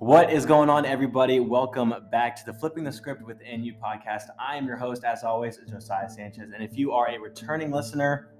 [0.00, 1.40] What is going on, everybody?
[1.40, 4.28] Welcome back to the Flipping the Script Within You podcast.
[4.38, 6.52] I am your host, as always, Josiah Sanchez.
[6.54, 8.30] And if you are a returning listener,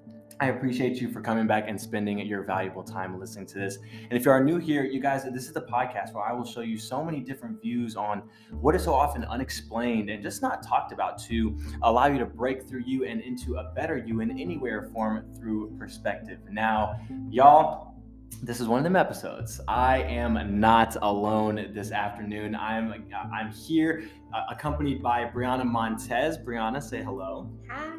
[0.41, 3.77] I appreciate you for coming back and spending your valuable time listening to this.
[4.09, 6.47] And if you are new here, you guys, this is the podcast where I will
[6.47, 8.23] show you so many different views on
[8.53, 12.67] what is so often unexplained and just not talked about to allow you to break
[12.67, 16.39] through you and into a better you in anywhere form through perspective.
[16.51, 17.90] Now, y'all,
[18.43, 19.61] this is one of them episodes.
[19.69, 22.55] I am not alone this afternoon.
[22.55, 26.39] I'm I'm here uh, accompanied by Briana Montez.
[26.39, 27.51] Briana, say hello.
[27.69, 27.91] Hi.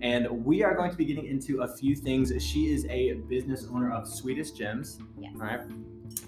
[0.00, 2.32] And we are going to be getting into a few things.
[2.42, 4.98] She is a business owner of Sweetest Gems.
[5.18, 5.32] Yes.
[5.36, 5.60] All right.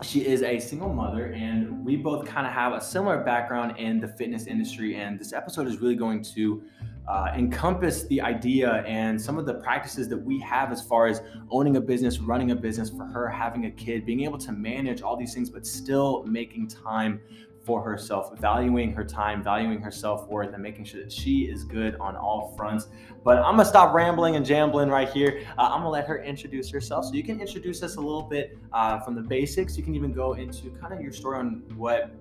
[0.02, 4.00] She is a single mother, and we both kind of have a similar background in
[4.00, 4.96] the fitness industry.
[4.96, 6.62] And this episode is really going to
[7.08, 11.22] uh, encompass the idea and some of the practices that we have as far as
[11.50, 15.02] owning a business, running a business for her, having a kid, being able to manage
[15.02, 17.20] all these things, but still making time
[17.66, 21.64] for herself, valuing her time, valuing her self worth, and making sure that she is
[21.64, 22.86] good on all fronts.
[23.24, 25.44] But I'm gonna stop rambling and jambling right here.
[25.58, 27.06] Uh, I'm gonna let her introduce herself.
[27.06, 29.76] So you can introduce us a little bit uh, from the basics.
[29.76, 32.12] You can even go into kind of your story on what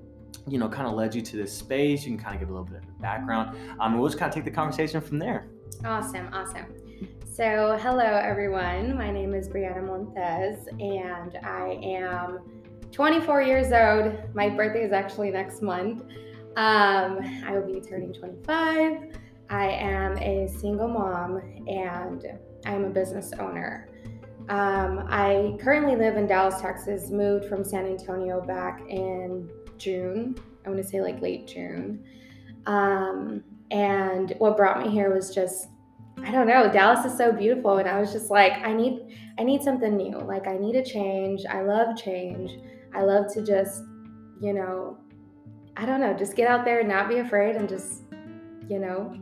[0.48, 2.06] you know, kind of led you to this space.
[2.06, 3.58] You can kind of give a little bit of background.
[3.80, 5.48] Um, we'll just kind of take the conversation from there.
[5.84, 6.66] Awesome, awesome.
[7.32, 8.98] So, hello everyone.
[8.98, 12.40] My name is Briana Montez, and I am
[12.92, 14.34] 24 years old.
[14.34, 16.04] My birthday is actually next month.
[16.56, 19.18] Um, I will be turning 25.
[19.50, 22.26] I am a single mom, and
[22.66, 23.90] I'm a business owner.
[24.48, 27.10] Um, I currently live in Dallas, Texas.
[27.10, 30.36] Moved from San Antonio back in June.
[30.66, 32.04] I want to say like late June.
[32.66, 35.68] Um, and what brought me here was just
[36.24, 36.72] I don't know.
[36.72, 40.18] Dallas is so beautiful, and I was just like, I need, I need something new.
[40.18, 41.46] Like, I need a change.
[41.46, 42.58] I love change.
[42.94, 43.84] I love to just,
[44.42, 44.98] you know,
[45.76, 48.04] I don't know, just get out there and not be afraid, and just,
[48.70, 49.14] you know,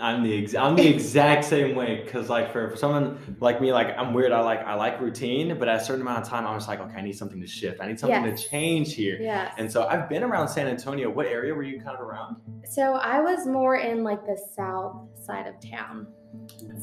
[0.00, 3.72] I'm the ex- I'm the exact same way because like for, for someone like me
[3.72, 6.46] like I'm weird I like I like routine but at a certain amount of time
[6.46, 8.42] I was like okay I need something to shift I need something Yes.
[8.42, 11.80] to change here yeah and so I've been around San Antonio what area were you
[11.80, 12.36] kind of around
[12.68, 16.06] So I was more in like the south side of town,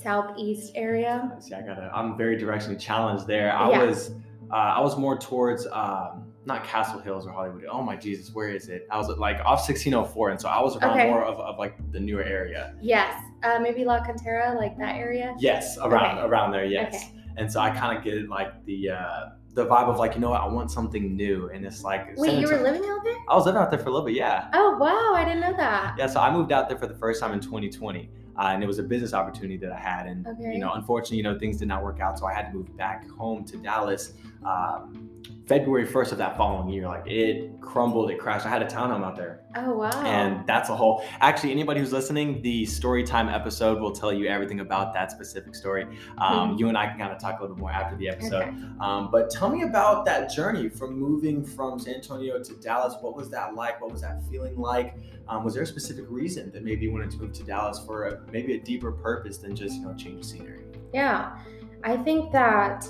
[0.02, 1.31] southeast area.
[1.40, 3.84] see I gotta I'm very directionally challenged there I Yeah.
[3.86, 4.12] was
[4.52, 8.50] uh, I was more towards um, not Castle Hills or Hollywood oh my Jesus where
[8.50, 11.09] is it I was like off 1604 and so I was around Okay.
[11.09, 15.35] more of, of like the newer area Yes, uh, maybe La Cantera, like that area.
[15.39, 16.28] yes around Okay.
[16.28, 17.11] around there yes Okay.
[17.38, 20.29] and so I kind of get like the uh, the vibe of like you know
[20.31, 23.13] what I want something new and it's like Wait, you were living out there?
[23.29, 25.56] I was living out there for a little bit yeah Oh wow, I didn't know
[25.57, 25.95] that.
[25.97, 28.67] yeah so I moved out there for the first time in 2020 uh, and it
[28.67, 30.51] was a business opportunity that I had and Okay.
[30.53, 32.75] you know unfortunately you know things did not work out so I had to move
[32.77, 34.13] back home to Dallas
[34.45, 35.09] um,
[35.47, 38.45] February 1st of that following year like it crumbled it crashed.
[38.45, 39.41] I had a townhome out there.
[39.56, 40.03] Oh wow.
[40.03, 44.28] and that's a whole actually anybody who's listening the story time episode will tell you
[44.28, 45.85] everything about that specific story.
[46.17, 48.44] Um, you and i can kind of talk a little bit more after the episode.
[48.44, 48.57] Okay.
[48.79, 52.95] um, but tell me about that journey from moving from san antonio to dallas.
[53.01, 53.79] What was that like?
[53.81, 54.95] What was that feeling like?
[55.27, 58.07] Um, was there a specific reason that maybe you wanted to move to dallas for
[58.07, 60.63] a, maybe a deeper purpose than just you know change scenery?
[60.94, 61.38] Yeah,
[61.83, 62.88] I think that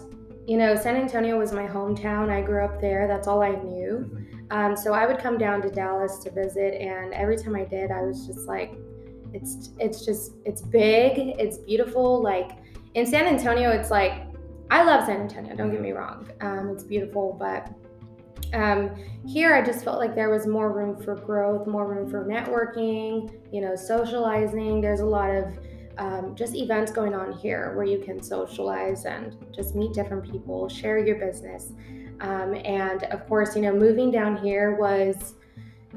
[0.47, 2.29] you know San Antonio was my hometown.
[2.29, 3.07] I grew up there.
[3.07, 4.25] That's all I knew.
[4.51, 7.91] Um, so I would come down to Dallas to visit, and every time I did,
[7.91, 8.73] I was just like,
[9.33, 12.21] it's it's just it's big, it's beautiful.
[12.21, 12.51] Like
[12.93, 14.23] in San Antonio, it's like
[14.69, 15.55] I love San Antonio.
[15.55, 17.71] Don't get me wrong, um, it's beautiful, but
[18.53, 18.95] um,
[19.25, 23.33] here I just felt like there was more room for growth, more room for networking,
[23.51, 24.81] you know, socializing.
[24.81, 25.57] There's a lot of
[25.97, 30.67] um, just events going on here where you can socialize and just meet different people,
[30.69, 31.73] share your business.
[32.21, 35.35] Um, and of course, you know, moving down here was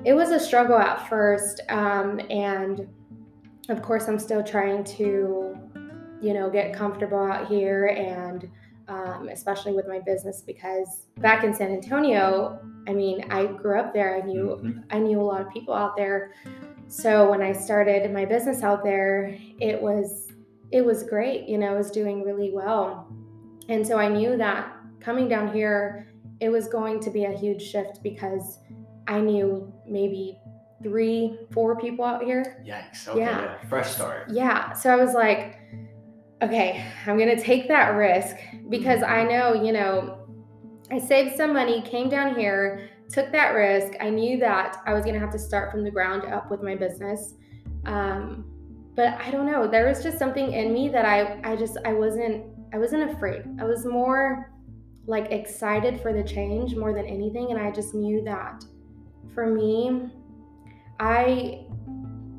[0.04, 2.88] it was a struggle at first, um, and
[3.68, 5.56] of course, I'm still trying to,
[6.20, 8.48] you know, get comfortable out here, and
[8.88, 13.92] um, especially with my business because back in San Antonio, I mean, I grew up
[13.92, 14.16] there.
[14.16, 14.84] I knew Mhm.
[14.90, 16.32] I knew a lot of people out there.
[16.88, 20.32] So when I started my business out there, it was
[20.70, 21.48] it was great.
[21.48, 23.08] You know, it was doing really well.
[23.68, 27.62] And so I knew that coming down here, it was going to be a huge
[27.62, 28.58] shift because
[29.06, 30.38] I knew maybe
[30.82, 32.62] three, four people out here.
[32.66, 33.40] yikes okay Yeah.
[33.42, 33.68] yeah.
[33.68, 34.72] fresh start Yeah.
[34.72, 35.58] So I was like,
[36.42, 38.36] okay, I'm going to take that risk
[38.68, 40.18] because I know, you know,
[40.90, 43.94] I saved some money, came down here, took that risk.
[44.00, 46.62] I knew that I was going to have to start from the ground up with
[46.62, 47.34] my business.
[47.86, 48.44] Um,
[48.94, 51.92] but I don't know, there was just something in me that I I just I
[51.92, 53.44] wasn't I wasn't afraid.
[53.60, 54.52] I was more
[55.06, 58.64] like excited for the change more than anything and I just knew that
[59.34, 60.10] for me
[61.00, 61.64] I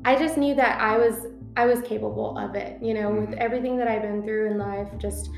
[0.04, 1.26] I just knew that I was
[1.56, 3.38] I was capable of it, you know, with Mhm.
[3.38, 5.30] everything that I've been through in life, just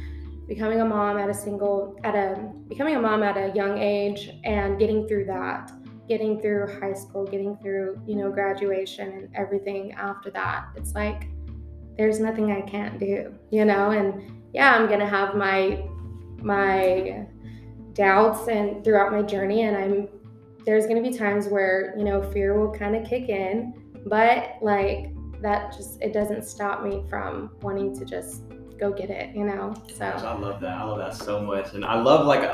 [0.52, 4.28] becoming a mom at a single at a becoming a mom at a young age
[4.44, 5.72] and getting through that,
[6.08, 10.66] getting through high school, getting through, you know, graduation and everything after that.
[10.76, 11.28] It's like
[11.96, 15.82] there's nothing I can't do, you know, and yeah, I'm to have my
[16.36, 17.26] my
[17.94, 20.08] doubts and throughout my journey and I'm
[20.66, 23.72] there's to be times where, you know, fear will kind of kick in,
[24.04, 28.42] but like that just it doesn't stop me from wanting to just
[28.78, 29.74] go get it, you know.
[29.96, 30.78] So I love that.
[30.78, 32.50] I love that so much, and I love like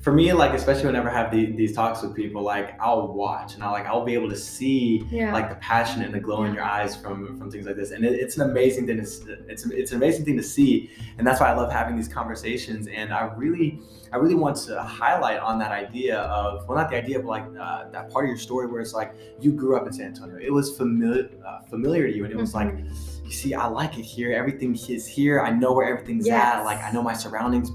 [0.00, 3.54] for me, like especially whenever I have the, these talks with people, like I'll watch
[3.54, 6.44] and I like I'll be able to see yeah, like the passion and the glow
[6.44, 8.96] in your eyes from from things like this, and it, it's an amazing thing.
[8.96, 12.08] To, it's it's an amazing thing to see, and that's why I love having these
[12.08, 12.86] conversations.
[12.86, 13.80] And I really
[14.12, 17.44] I really want to highlight on that idea of well, not the idea, but like
[17.60, 20.38] uh, that part of your story where it's like you grew up in San Antonio.
[20.40, 23.17] It was familiar uh, familiar to you, and it was like Mhm.
[23.28, 24.32] You see, I like it here.
[24.32, 25.40] Everything is here.
[25.42, 26.56] I know where everything's Yes.
[26.56, 26.64] at.
[26.64, 27.70] Like I know my surroundings.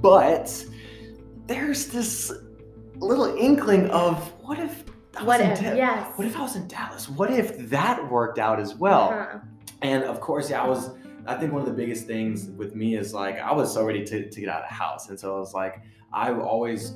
[0.00, 0.64] But
[1.46, 2.30] there's this
[2.96, 4.84] little inkling of what if
[5.16, 5.60] I was what in if?
[5.60, 6.12] Da- Yes.
[6.16, 7.08] what if I was in Dallas?
[7.08, 9.08] What if that worked out as well?
[9.10, 9.38] Uh-huh.
[9.82, 10.90] And of course, yeah, I was.
[11.26, 14.04] I think one of the biggest things with me is like I was so ready
[14.04, 15.80] to, to get out of the house, and so I was like,
[16.12, 16.94] I always,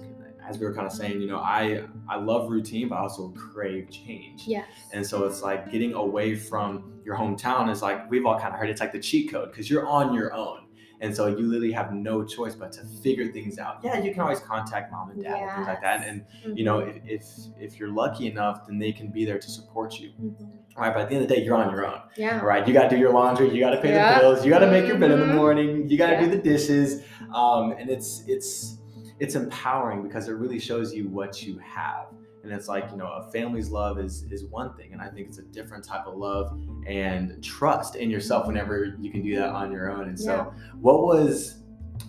[0.49, 3.29] as we were kind of saying, you know, I I love routine, but I also
[3.31, 4.43] crave change.
[4.47, 4.67] Yes.
[4.93, 8.59] And so it's like getting away from your hometown is like we've all kind of
[8.61, 10.59] heard it's like the cheat code because you're on your own.
[11.01, 13.81] And so you literally have no choice but to figure things out.
[13.83, 16.07] Yeah, you can always contact mom and dad and things like that.
[16.07, 16.25] And
[16.57, 17.25] you know, if, if
[17.59, 20.11] if you're lucky enough, then they can be there to support you.
[20.23, 20.49] Mhm.
[20.77, 20.95] Right.
[20.95, 22.01] But at the end of the day, you're on your own.
[22.17, 22.41] Yeah.
[22.41, 22.67] Right.
[22.67, 24.15] You gotta do your laundry, you gotta pay Yeah.
[24.15, 25.35] the bills, you gotta make your bed in the Mhm.
[25.35, 27.03] morning, you gotta do the dishes.
[27.35, 28.79] Um, and it's it's
[29.23, 32.07] it's empowering because it really shows you what you have.
[32.43, 34.93] And it's like, you know, a family's love is is one thing.
[34.93, 36.59] And I think it's a different type of love
[36.89, 40.09] and trust in yourself whenever you can do that on your own.
[40.09, 40.45] And so Yeah.
[40.81, 41.59] what was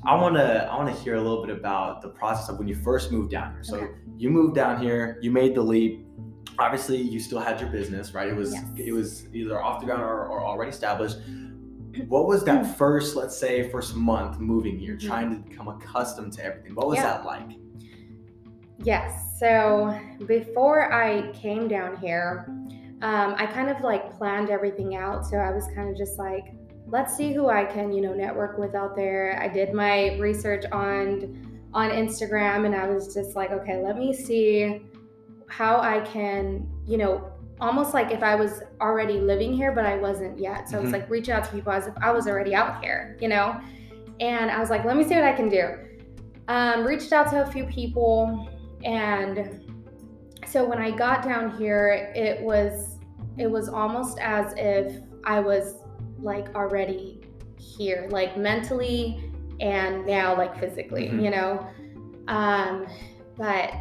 [0.03, 3.11] I wanna I wanna hear a little bit about the process of when you first
[3.11, 3.63] moved down here.
[3.63, 3.91] So Okay.
[4.17, 6.03] you moved down here, you made the leap.
[6.57, 8.27] Obviously you still had your business, right?
[8.27, 8.65] It was Yes.
[8.87, 11.17] it was either off the ground or, or already established.
[12.07, 15.07] What was that first, let's say, first month moving here, Mhm.
[15.07, 16.75] trying to become accustomed to everything?
[16.75, 17.03] What was Yeah.
[17.03, 17.49] that like?
[18.79, 19.37] Yes.
[19.39, 22.45] So before I came down here,
[23.01, 25.25] um, I kind of like planned everything out.
[25.25, 26.53] So I was kind of just like,
[26.87, 29.37] let's see who I can, you know, network with out there.
[29.41, 34.13] I did my research on on Instagram, and I was just like, okay, let me
[34.13, 34.85] see
[35.47, 37.32] how I can, you know,
[37.63, 40.67] almost like if I was already living here, but I wasn't yet.
[40.69, 40.93] So it's Mhm.
[40.93, 43.55] like reaching out to people as if I was already out here, you know.
[44.19, 45.65] And I was like, let me see what I can do.
[46.49, 48.49] Um, reached out to a few people
[48.83, 49.61] and
[50.45, 52.99] so when I got down here, it was
[53.37, 55.77] it was almost as if I was
[56.19, 57.21] like already
[57.57, 59.31] here, like mentally
[59.61, 61.23] and now like physically, Mhm.
[61.23, 61.65] you know.
[62.27, 62.85] Um,
[63.37, 63.73] but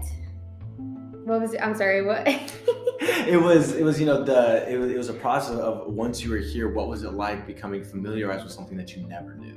[1.24, 2.26] what was I'm sorry, what?
[3.00, 6.22] it was it was you know the it was, it was a process of once
[6.22, 9.56] you were here, what was it like becoming familiarized with something that you never knew?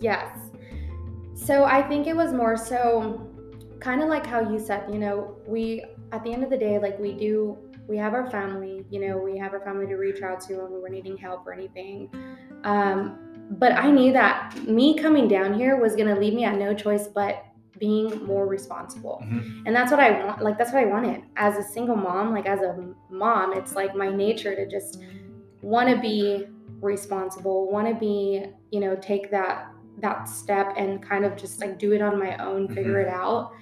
[0.00, 0.36] Yes.
[1.34, 3.26] So I think it was more so
[3.80, 6.78] kind of like how you said, you know, we at the end of the day,
[6.78, 7.56] like we do,
[7.88, 10.82] we have our family, you know, we have our family to reach out to when
[10.82, 12.10] we're needing help or anything.
[12.64, 13.18] Um,
[13.58, 16.72] but I knew that me coming down here was going to leave me at no
[16.72, 17.44] choice but
[17.80, 19.20] being more responsible.
[19.24, 19.62] Mhm.
[19.66, 20.42] And that's what I want.
[20.42, 23.96] Like, that's what I wanted as a single mom, like as a mom, it's like
[23.96, 25.02] my nature to just
[25.62, 26.46] want to be
[26.80, 29.66] responsible, want to be, you know, take that
[29.98, 33.52] that step and kind of just like do it on my own, figure it out.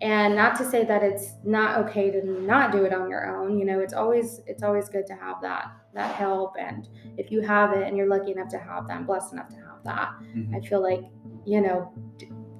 [0.00, 3.58] And not to say that it's not okay to not do it on your own.
[3.58, 6.54] You know, it's always it's always good to have that that help.
[6.58, 9.48] And if you have it and you're lucky enough to have that, and blessed enough
[9.48, 10.54] to have that, Mhm.
[10.54, 11.04] I feel like
[11.44, 11.90] you know,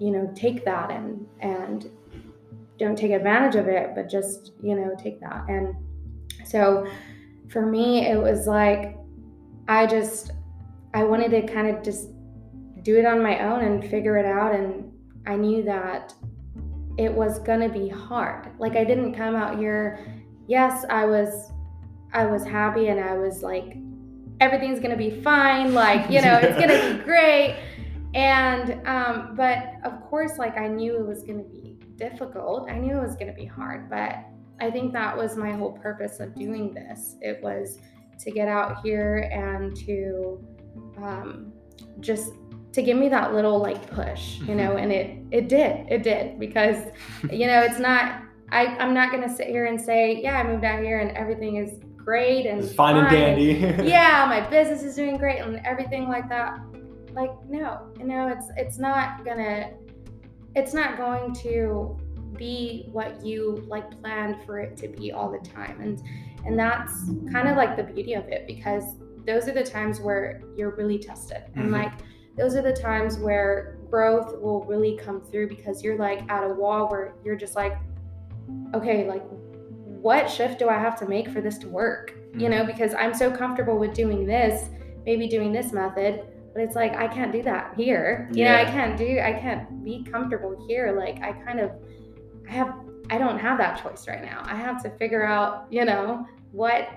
[0.00, 1.90] you know, take that and and
[2.78, 5.45] don't take advantage of it, but just you know, take that.
[5.49, 5.75] And
[6.45, 6.87] so
[7.49, 8.97] for me, it was like
[9.69, 10.33] I just
[10.95, 12.11] I wanted to kind of just
[12.83, 14.55] do it on my own and figure it out.
[14.55, 14.93] And
[15.26, 16.14] I knew that
[16.97, 18.49] it was gonna be hard.
[18.59, 20.05] Like I didn't come out here.
[20.47, 21.52] Yes, I was
[22.12, 23.76] I was happy and I was like
[24.40, 25.75] everything's gonna be fine.
[25.75, 27.57] Like you know, it's gonna be great.
[28.15, 32.71] And um, but of course, like I knew it was gonna be difficult.
[32.71, 34.25] I knew it was gonna be hard, but
[34.61, 37.17] I think that was my whole purpose of doing this.
[37.21, 37.79] It was
[38.21, 40.45] to get out here and to
[40.97, 41.53] um,
[42.00, 42.33] just
[42.73, 45.87] to give me that little like push, you know, and it it did.
[45.91, 46.85] It did because
[47.31, 50.65] you know, it's not I, I'm not gonna sit here and say, yeah, I moved
[50.65, 53.53] out here and everything is great and it's fine, and dandy.
[53.85, 56.59] yeah, my business is doing great and everything like that.
[57.12, 59.71] Like, no, you know, it's it's not gonna
[60.55, 61.97] it's not going to
[62.37, 65.81] be what you like planned for it to be all the time.
[65.81, 66.03] And
[66.47, 68.85] and that's kind of like the beauty of it because
[69.27, 71.43] those are the times where you're really tested.
[71.55, 71.75] And mm-hmm.
[71.75, 71.93] like
[72.37, 76.49] those are the times where growth will really come through because you're like at a
[76.49, 77.77] wall where you're just like,
[78.75, 79.25] okay, like
[80.00, 82.12] what shift do I have to make for this to work?
[82.12, 82.41] Mm-hmm.
[82.41, 84.71] You know, because I'm so comfortable with doing this,
[85.05, 86.25] maybe doing this method,
[86.59, 88.29] but it's like I can't do that here.
[88.33, 88.57] You yeah.
[88.57, 90.91] know, I can't do I can't be comfortable here.
[90.91, 91.71] Like I kind of
[92.49, 92.75] I have
[93.11, 94.43] I don't have that choice right now.
[94.45, 96.88] I have to figure out, you know, what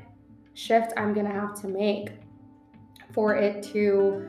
[0.55, 2.09] shift I'm going to have to make
[3.13, 4.27] for it to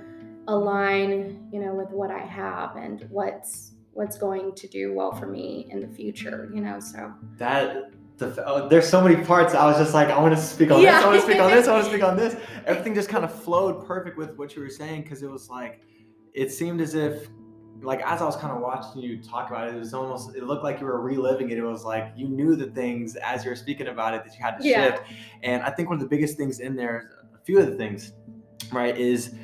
[0.48, 5.26] align, you know, with what I have and what's what's going to do well for
[5.26, 6.78] me in the future, you know.
[6.78, 7.90] So that
[8.30, 9.54] the, oh, there's so many parts.
[9.54, 10.96] I was just like, I want to speak on yeah.
[10.96, 11.04] this.
[11.04, 11.68] I want to speak on this.
[11.68, 12.36] I want to speak on this.
[12.66, 15.82] Everything just kind of flowed perfect with what you were saying because it was like,
[16.34, 17.28] it seemed as if,
[17.82, 20.44] like, as I was kind of watching you talk about it, it was almost, it
[20.44, 21.58] looked like you were reliving it.
[21.58, 24.42] It was like you knew the things as you were speaking about it that you
[24.42, 24.84] had to yeah.
[24.84, 25.02] shift.
[25.42, 28.12] And I think one of the biggest things in there, a few of the things,
[28.72, 29.34] right, is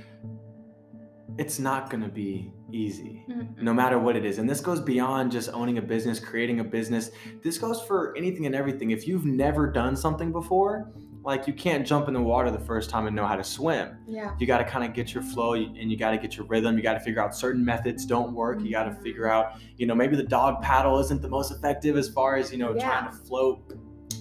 [1.36, 3.64] it's not going to be easy mm-hmm.
[3.64, 4.38] no matter what it is.
[4.38, 7.10] And this goes beyond just owning a business creating a business.
[7.42, 8.90] This goes for anything and everything.
[8.90, 10.92] If you've never done something before
[11.28, 13.98] like you can't jump in the water the first time and know how to swim.
[14.06, 14.34] Yeah.
[14.38, 16.76] You got to kind of get your flow and you got to get your rhythm.
[16.76, 18.62] You got to figure out certain methods don't work.
[18.62, 21.96] You got to figure out you know maybe the dog paddle isn't the most effective
[21.96, 22.88] as far as you know yeah.
[22.88, 23.74] trying to float.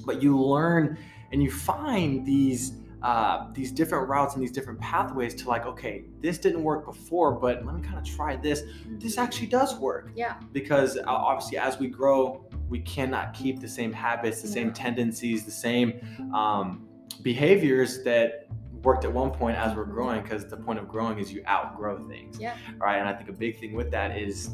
[0.06, 0.98] But you learn
[1.32, 2.74] and you find these
[3.04, 7.32] uh, these different routes and these different pathways to like, okay, this didn't work before,
[7.32, 8.64] but let me kind of try this.
[8.98, 10.12] This actually does work.
[10.16, 10.36] Yeah.
[10.52, 15.46] Because uh, obviously, as we grow, we cannot keep the same habits, the same tendencies,
[15.46, 16.02] the same
[16.34, 16.88] um,
[17.22, 18.48] behaviors that
[18.84, 20.24] worked at one point as we're growing.
[20.24, 22.40] Because the point of growing is you outgrow things.
[22.40, 22.56] Yeah.
[22.78, 22.98] Right.
[22.98, 24.50] And I think a big thing with that is,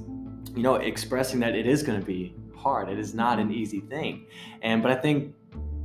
[0.53, 2.89] you know, expressing that it is going to be hard.
[2.89, 4.27] It is not an easy thing.
[4.61, 5.33] And but I think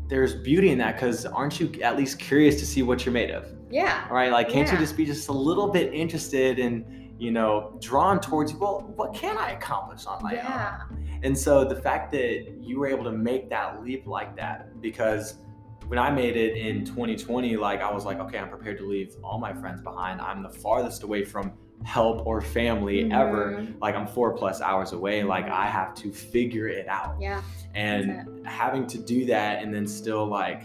[0.09, 3.31] there's beauty in that because aren't you at least curious to see what you're made
[3.31, 3.45] of?
[3.71, 4.09] Yeah.
[4.09, 4.33] Right?
[4.33, 4.75] Like, can't yeah.
[4.75, 9.15] you just be just a little bit interested and, you know, drawn towards, well, what
[9.15, 10.81] can I accomplish on my yeah.
[10.91, 11.21] own?
[11.23, 15.35] And so the fact that you were able to make that leap like that, because
[15.89, 19.15] when I made it in 2020, like, I was like, okay, I'm prepared to leave
[19.23, 20.21] all my friends behind.
[20.21, 21.53] I'm the farthest away from
[21.85, 23.13] help or family mm-hmm.
[23.13, 27.43] ever like i'm four plus hours away like i have to figure it out yeah
[27.75, 30.65] and having to do that and then still like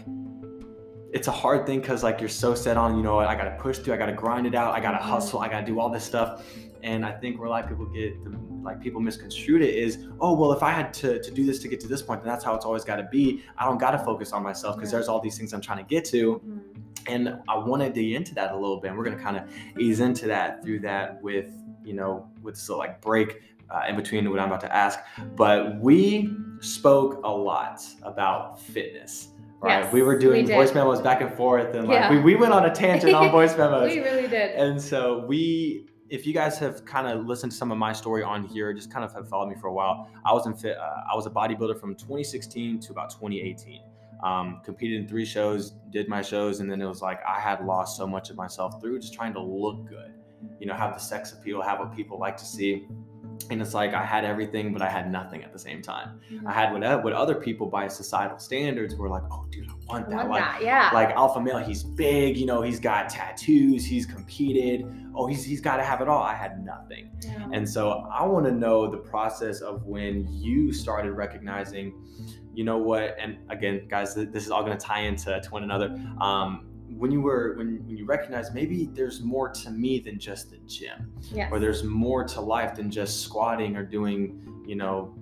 [1.12, 3.78] it's a hard thing because like you're so set on you know i gotta push
[3.78, 5.08] through i gotta grind it out i gotta mm-hmm.
[5.08, 6.44] hustle i gotta do all this stuff
[6.84, 8.14] and i think where a lot of people get
[8.62, 11.68] like people misconstrued it is oh well if i had to, to do this to
[11.68, 13.90] get to this point then that's how it's always got to be i don't got
[13.90, 16.74] to focus on myself because there's all these things i'm trying to get to mm-hmm
[17.06, 18.88] and I want to dig into that a little bit.
[18.88, 19.44] And we're going to kind of
[19.78, 21.50] ease into that through that with,
[21.84, 24.98] you know, with so like break uh, in between what I'm about to ask.
[25.36, 29.28] But we spoke a lot about fitness.
[29.60, 29.82] Right.
[29.82, 32.10] Yes, we were doing we voice memos back and forth and like yeah.
[32.10, 33.90] we, we went on a tangent on voice memos.
[33.90, 34.54] we really did.
[34.56, 38.22] And so we if you guys have kind of listened to some of my story
[38.22, 40.08] on here, just kind of have followed me for a while.
[40.24, 40.76] I was in fit.
[40.78, 43.82] Uh, I was a bodybuilder from 2016 to about 2018
[44.22, 47.64] um, competed in three shows, did my shows, and then it was like I had
[47.64, 50.14] lost so much of myself through just trying to look good,
[50.58, 52.86] you know, have the sex appeal, have what people like to see.
[53.50, 56.20] And it's like I had everything, but I had nothing at the same time.
[56.32, 56.46] Mm-hmm.
[56.46, 60.08] I had what, what other people by societal standards were like, oh, dude, I want
[60.08, 60.16] that.
[60.16, 60.90] Want like, that, yeah.
[60.94, 64.86] like alpha male, he's big, you know, he's got tattoos, he's competed.
[65.14, 66.22] Oh, he's he's got to have it all.
[66.22, 67.10] I had nothing.
[67.20, 67.48] Yeah.
[67.52, 71.94] And so I want to know the process of when you started recognizing
[72.54, 73.16] you know what?
[73.18, 75.86] And again, guys, this is all going to tie into to one another.
[76.20, 76.66] Um,
[76.96, 80.58] when you were when, when you recognized maybe there's more to me than just the
[80.66, 81.48] gym yes.
[81.50, 85.12] or there's more to life than just squatting or doing you know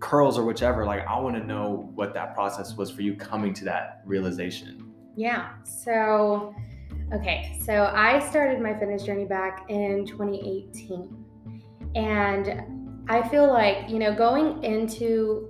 [0.00, 3.54] curls or whichever like i want to know what that process was for you coming
[3.54, 6.54] to that realization yeah so
[7.12, 11.24] okay so i started my fitness journey back in 2018
[11.94, 12.62] and
[13.08, 15.48] i feel like you know going into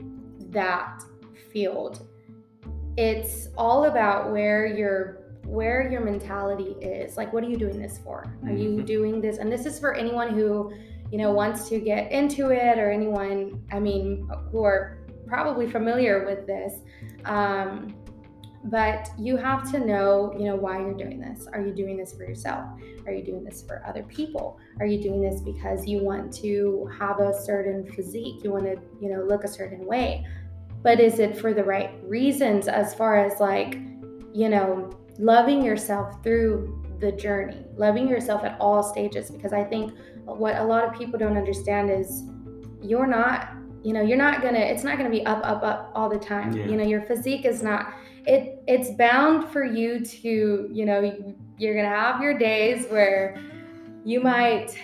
[0.51, 1.03] that
[1.53, 2.07] field.
[2.97, 7.17] It's all about where your where your mentality is.
[7.17, 8.37] Like what are you doing this for?
[8.45, 8.85] Are you mm-hmm.
[8.85, 10.73] doing this and this is for anyone who,
[11.11, 16.25] you know, wants to get into it or anyone, I mean, who are probably familiar
[16.25, 16.81] with this.
[17.25, 17.95] Um
[18.65, 21.47] but you have to know, you know, why you're doing this.
[21.53, 22.67] Are you doing this for yourself?
[23.07, 24.59] Are you doing this for other people?
[24.81, 28.45] Are you doing this because you want to have a certain physique?
[28.45, 30.27] You want to, you know, look a certain way?
[30.83, 33.79] But is it for the right reasons as far as like,
[34.35, 39.31] you know, loving yourself through the journey, loving yourself at all stages?
[39.31, 42.25] Because I think what a lot of people don't understand is
[42.83, 46.09] you're not you know you're not gonna it's not gonna be up up up all
[46.09, 46.67] the time yeah.
[46.67, 47.95] you know your physique is not
[48.27, 51.01] it it's bound for you to you know
[51.59, 53.41] you're gonna have your days where
[54.05, 54.77] you might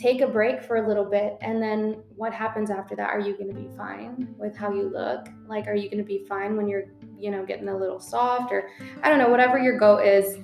[0.00, 3.36] take a break for a little bit and then what happens after that are you
[3.36, 6.56] going to be fine with how you look like are you going to be fine
[6.56, 6.86] when you're
[7.16, 8.68] you know getting a little soft or
[9.04, 10.38] i don't know whatever your goal is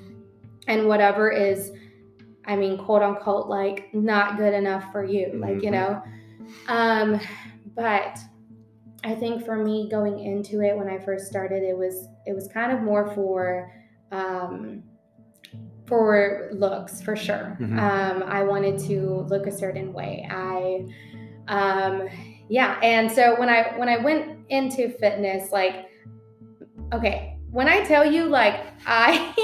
[0.68, 1.72] and whatever is
[2.44, 5.40] i mean quote unquote like not good enough for you mm-hmm.
[5.40, 5.72] like you mm-hmm.
[5.72, 6.02] know
[6.68, 7.20] um
[7.74, 8.18] but
[9.02, 12.48] I think for me going into it when I first started, it was it was
[12.48, 13.72] kind of more for
[14.12, 14.82] um,
[15.86, 17.56] for looks for sure.
[17.60, 17.78] Mm-hmm.
[17.78, 20.26] Um, I wanted to look a certain way.
[20.30, 20.86] I
[21.48, 22.08] um,
[22.48, 25.86] yeah, and so when I when I went into fitness, like
[26.92, 29.34] okay, when I tell you like I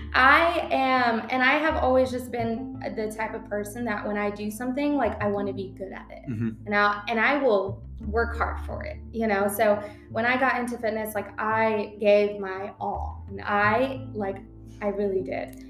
[0.14, 4.30] I am and I have always just been the type of person that when I
[4.30, 6.30] do something like I want to be good at it.
[6.30, 6.66] Mm-hmm.
[6.66, 9.48] And I and I will work hard for it, you know?
[9.48, 13.24] So when I got into fitness like I gave my all.
[13.28, 14.38] And I like
[14.80, 15.68] I really did.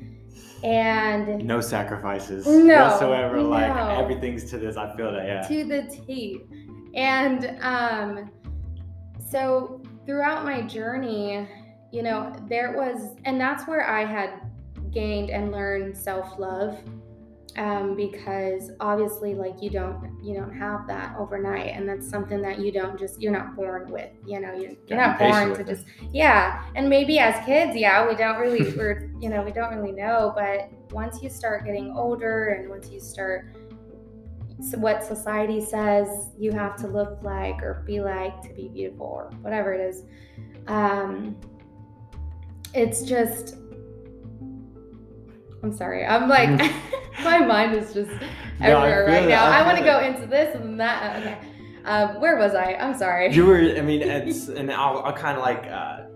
[0.63, 3.39] And no sacrifices no, whatsoever.
[3.39, 3.49] No.
[3.49, 4.77] Like everything's to this.
[4.77, 5.43] I feel that, yeah.
[5.49, 6.43] To the T.
[6.95, 8.31] And um
[9.31, 11.49] so throughout my journey,
[11.93, 14.41] you know, there was, and that's where I had
[14.91, 16.79] gained and learned self love.
[17.59, 22.61] Um, because obviously like you don't you don't have that overnight and that's something that
[22.61, 25.85] you don't just you're not born with you know you're, you're not born to just
[26.15, 29.93] yeah and maybe as kids yeah we don't really we're you know we don't really
[29.93, 33.55] know but once you start getting older and once you start
[34.77, 39.31] what society says you have to look like or be like to be beautiful or
[39.43, 40.05] whatever it is
[40.69, 41.37] um,
[42.75, 43.57] it's just
[45.63, 46.05] I'm sorry.
[46.05, 46.73] I'm like
[47.25, 48.11] my mind is just
[48.61, 49.45] everywhere no, right now.
[49.45, 51.21] I, I want to go into this and that.
[51.21, 51.39] Okay.
[51.85, 52.75] Um, where was I?
[52.75, 53.33] I'm sorry.
[53.33, 53.59] You were.
[53.59, 55.65] I mean, it's and I'll, I'll kind of like.
[55.67, 56.07] Uh,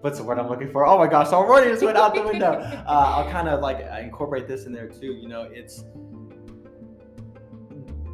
[0.00, 0.86] what's the word I'm looking for?
[0.86, 1.28] Oh my gosh!
[1.28, 2.52] I'm already just went out the window.
[2.82, 5.12] Uh, I'll kind of like incorporate this in there too.
[5.12, 5.84] You know, it's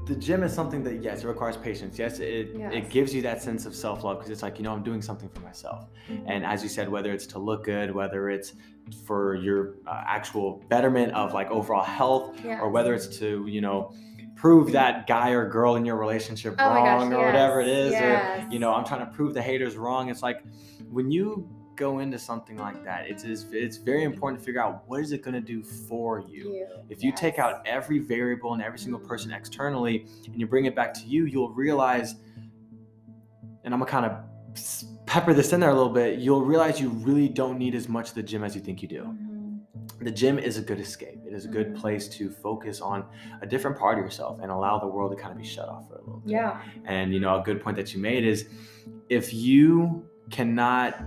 [0.09, 1.99] the gym is something that yes, it requires patience.
[1.99, 2.73] Yes, it yes.
[2.75, 5.03] it gives you that sense of self love because it's like you know I'm doing
[5.03, 5.87] something for myself.
[6.11, 6.29] Mm-hmm.
[6.29, 8.55] And as you said, whether it's to look good, whether it's
[9.05, 12.59] for your uh, actual betterment of like overall health, yes.
[12.61, 13.95] or whether it's to you know
[14.35, 17.27] prove that guy or girl in your relationship oh wrong gosh, or yes.
[17.27, 20.09] whatever it is, or you know I'm trying to prove the haters wrong.
[20.09, 20.43] It's like
[20.89, 25.01] when you go into something like that, it's it's very important to figure out what
[25.01, 26.53] is it going to do for you.
[26.53, 26.67] you.
[26.91, 27.21] If you yes.
[27.21, 31.07] take out every variable and every single person externally and you bring it back to
[31.07, 32.17] you, you'll realize,
[33.65, 36.19] and I'm gonna kind of pepper this in there a little bit.
[36.19, 39.03] You'll realize you really don't need as much the gym as you think you do.
[39.05, 40.05] Mm-hmm.
[40.05, 41.21] The gym is a good escape.
[41.27, 41.81] It is a good mm-hmm.
[41.81, 43.05] place to focus on
[43.41, 45.89] a different part of yourself and allow the world to kind of be shut off
[45.89, 46.33] for a little bit.
[46.33, 46.61] Yeah.
[46.85, 48.49] And you know, a good point that you made is
[49.09, 51.01] if you cannot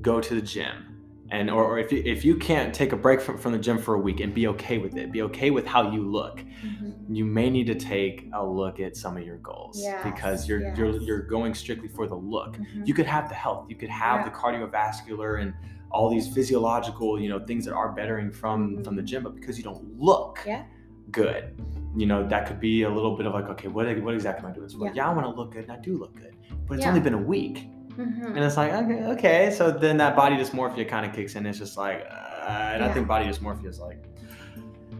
[0.00, 0.94] go to the gym
[1.30, 3.78] and or, or if, you, if you can't take a break from, from the gym
[3.78, 6.90] for a week and be okay with it be okay with how you look mm-hmm.
[7.12, 10.60] you may need to take a look at some of your goals yes, because you're
[10.60, 10.76] yes.
[10.76, 12.84] you're you're going strictly for the look mm-hmm.
[12.84, 14.24] you could have the health you could have yeah.
[14.24, 15.54] the cardiovascular and
[15.90, 18.82] all these physiological you know things that are bettering from mm-hmm.
[18.82, 20.64] from the gym but because you don't look yeah.
[21.10, 21.58] good
[21.96, 24.50] you know that could be a little bit of like okay what, what exactly am
[24.50, 24.92] i doing so yeah.
[24.94, 27.14] yeah i want to look good and i do look good but it's only been
[27.14, 28.26] a week Mm-hmm.
[28.26, 29.54] And it's like, okay, okay.
[29.56, 31.46] So then that body dysmorphia kind of kicks in.
[31.46, 32.88] It's just like, uh, and yeah.
[32.88, 34.02] I think body dysmorphia is like,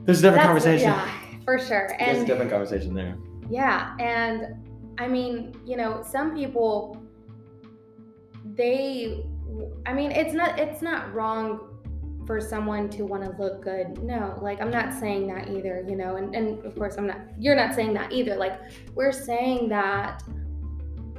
[0.04, 0.90] there's a different That's, conversation.
[0.90, 1.10] Yeah,
[1.44, 1.96] for sure.
[1.98, 3.16] And there's a different conversation there.
[3.50, 3.96] Yeah.
[3.98, 4.56] And
[4.98, 7.02] I mean, you know, some people,
[8.54, 9.24] they,
[9.86, 11.70] I mean, it's not, it's not wrong
[12.26, 14.02] for someone to want to look good.
[14.02, 17.18] No, like I'm not saying that either, you know, and, and of course I'm not,
[17.38, 18.36] you're not saying that either.
[18.36, 18.60] Like
[18.94, 20.22] we're saying that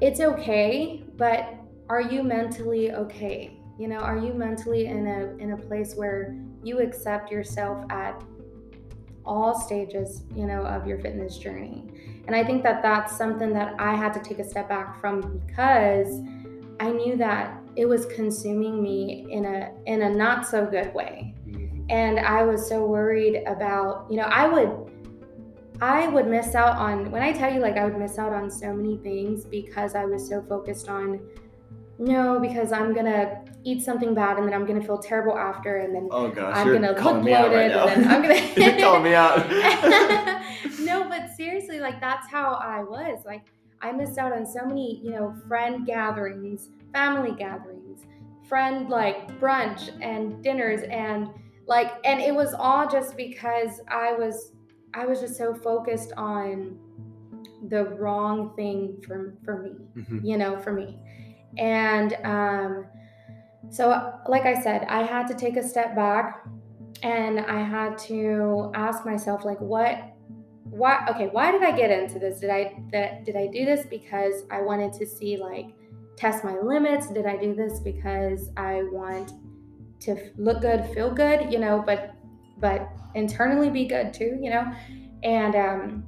[0.01, 1.53] it's okay, but
[1.89, 3.59] are you mentally okay?
[3.77, 8.21] You know, are you mentally in a in a place where you accept yourself at
[9.25, 11.83] all stages, you know, of your fitness journey?
[12.27, 15.39] And I think that that's something that I had to take a step back from
[15.45, 16.21] because
[16.79, 21.35] I knew that it was consuming me in a in a not so good way.
[21.47, 21.85] Mm-hmm.
[21.89, 24.91] And I was so worried about, you know, I would
[25.81, 28.49] I would miss out on when I tell you like I would miss out on
[28.49, 31.19] so many things because I was so focused on
[31.97, 35.93] no, because I'm gonna eat something bad and then I'm gonna feel terrible after, and
[35.95, 37.13] then Oh gosh, I'm gonna look out
[37.53, 38.11] right bloated, and then.
[38.11, 38.35] I'm gonna.
[38.57, 39.49] you're calling me out.
[40.79, 43.23] no, but seriously, like that's how I was.
[43.25, 43.45] Like
[43.81, 48.01] I missed out on so many, you know, friend gatherings, family gatherings,
[48.47, 51.29] friend like brunch and dinners and
[51.67, 54.51] like and it was all just because I was
[54.93, 56.77] I was just so focused on
[57.69, 60.23] the wrong thing for for me Mhm.
[60.23, 60.99] you know, for me.
[61.57, 62.85] And um,
[63.69, 66.45] so, like I said, I had to take a step back
[67.03, 70.13] and I had to ask myself, like, what,
[70.63, 72.39] why, okay, why did I get into this?
[72.39, 75.67] Did I, that, did I do this because I wanted to see, like,
[76.17, 77.09] test my limits?
[77.09, 79.33] Did I do this because I want
[80.01, 82.15] to look good, feel good, you know, but,
[82.57, 84.71] but internally be good too, you know?
[85.23, 86.03] And, um,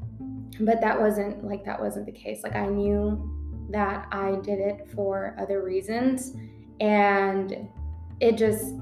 [0.59, 2.43] but that wasn't like that wasn't the case.
[2.43, 3.36] Like I knew
[3.69, 6.35] that I did it for other reasons
[6.79, 7.67] and
[8.19, 8.73] it just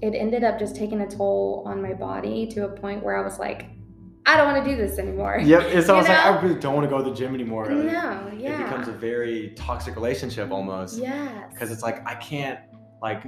[0.00, 3.22] it ended up just taking a toll on my body to a point where I
[3.24, 3.66] was like
[4.26, 5.40] I don't want to do this anymore.
[5.42, 6.18] Yep, it's almost like?
[6.18, 7.64] I really don't want to go to the gym anymore.
[7.64, 8.60] Like, No, yeah.
[8.60, 10.98] It becomes a very toxic relationship almost.
[10.98, 11.50] yes.
[11.50, 12.60] Because it's like I can't
[13.00, 13.24] like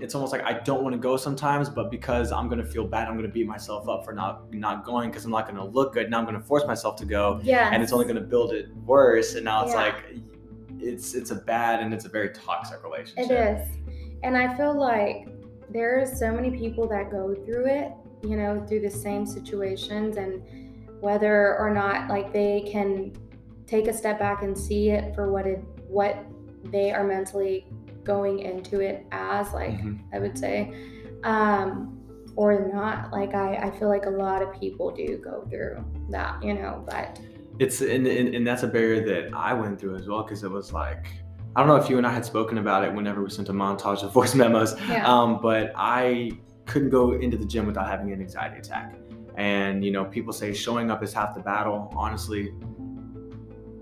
[0.00, 3.08] it's almost like I don't want to go sometimes, but because I'm gonna feel bad,
[3.08, 6.08] I'm gonna beat myself up for not not going because I'm not gonna look good.
[6.10, 7.70] Now I'm gonna force myself to go, yes.
[7.72, 9.34] and it's only gonna build it worse.
[9.34, 9.80] And now it's Yeah.
[9.82, 10.04] like
[10.80, 13.30] it's it's a bad and it's a very toxic relationship.
[13.30, 13.68] It is.
[14.22, 15.28] And I feel like
[15.70, 20.42] there's so many people that go through it, you know, through the same situations and
[21.00, 23.12] whether or not like they can
[23.66, 26.24] take a step back and see it for what it what
[26.64, 27.66] they are mentally
[28.02, 29.98] going into it as like Mhm.
[30.12, 30.74] I would say
[31.22, 31.94] um
[32.36, 36.42] or not like I I feel like a lot of people do go through that,
[36.42, 37.20] you know, but
[37.58, 40.50] It's and, and and that's a barrier that I went through as well because it
[40.50, 41.06] was like
[41.56, 43.52] I don't know if you and I had spoken about it whenever we sent a
[43.52, 44.78] montage of voice memos.
[44.88, 45.06] yeah.
[45.06, 46.32] Um, but I
[46.66, 48.94] couldn't go into the gym without having an anxiety attack.
[49.36, 51.92] And you know, people say showing up is half the battle.
[51.96, 52.52] Honestly,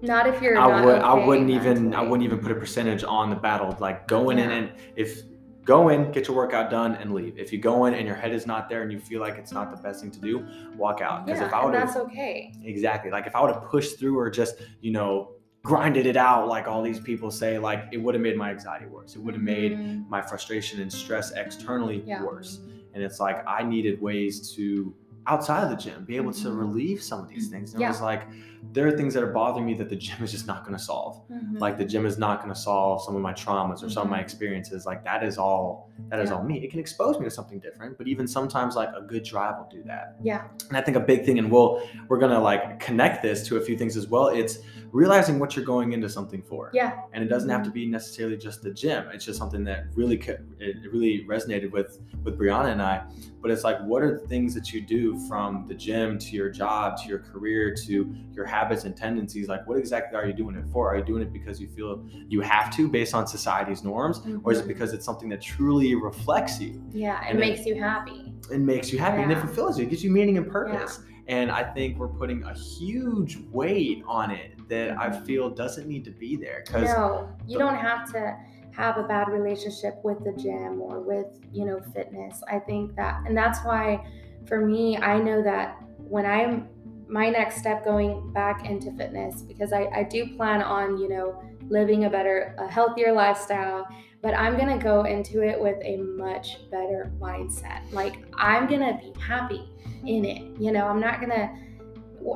[0.02, 0.98] not if you're I not would.
[1.00, 3.76] I wouldn't even I wouldn't even put a percentage on the battle.
[3.80, 5.22] Like going in and if
[5.66, 7.36] go in, get your workout done, and leave.
[7.38, 9.52] If you go in and your head is not there and you feel like it's
[9.52, 11.26] not the best thing to do, walk out.
[11.26, 12.52] Because yeah, if I would that's okay.
[12.64, 13.10] Exactly.
[13.10, 16.68] Like if I would have pushed through or just, you know, grinded it out like
[16.68, 19.16] all these people say, like it would have made my anxiety worse.
[19.16, 20.08] It would have made Mhm.
[20.08, 22.22] my frustration and stress externally Yeah.
[22.22, 22.60] worse.
[22.94, 24.94] And it's like I needed ways to
[25.26, 26.58] outside of the gym be able to Mhm.
[26.58, 27.72] relieve some of these things.
[27.72, 27.88] And Yeah.
[27.88, 28.28] it was like
[28.72, 30.82] there are things that are bothering me that the gym is just not going to
[30.82, 31.20] solve.
[31.30, 31.60] Mhm.
[31.60, 34.10] Like the gym is not going to solve some of my traumas or some of
[34.10, 34.22] my Mhm.
[34.22, 34.86] experiences.
[34.86, 36.36] Like that is all that is Yeah.
[36.36, 36.62] all me.
[36.64, 39.68] It can expose me to something different, but even sometimes like a good drive will
[39.70, 40.42] do that yeah.
[40.68, 43.60] and i think a big thing and we'll we're gonna like connect this to a
[43.60, 44.58] few things as well it's
[44.92, 46.70] realizing what you're going into something for.
[46.72, 47.00] Yeah.
[47.12, 49.04] and it doesn't have to be necessarily just the gym.
[49.12, 53.02] It's just something that really co- it it really resonated with with briana and i.
[53.40, 56.50] But it's like what are the things that you do from the gym to your
[56.50, 59.48] job to your career to your habits and tendencies?
[59.48, 60.92] Like what exactly are you doing it for?
[60.92, 64.20] Are you doing it because you feel you have to based on society's norms?
[64.44, 64.68] Or is it Mhm.
[64.68, 66.82] because it's something that truly reflects you?
[66.90, 68.32] Yeah, it And it- makes you happy.
[68.50, 69.22] It makes you happy.
[69.22, 71.00] And it fulfills you, it gives you meaning and purpose.
[71.28, 76.04] And I think we're putting a huge weight on it that I feel doesn't need
[76.04, 76.62] to be there.
[76.64, 78.36] Because No, you the- don't have to
[78.72, 82.42] have a bad relationship with the gym or with, you know, fitness.
[82.48, 84.06] I think that, and that's why
[84.46, 86.68] for me, I know that when I'm
[87.08, 91.40] my next step going back into fitness, because I, I do plan on, you know,
[91.68, 93.86] living a better, a healthier lifestyle,
[94.26, 97.80] but I'm going to go into it with a much better mindset.
[97.92, 99.70] Like, I'm going to be happy
[100.04, 100.60] in it.
[100.60, 101.48] You know, I'm not going to,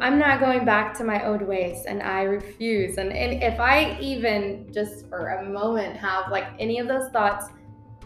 [0.00, 2.96] I'm not going back to my old ways and I refuse.
[2.96, 7.46] And, and if I even just for a moment have like any of those thoughts,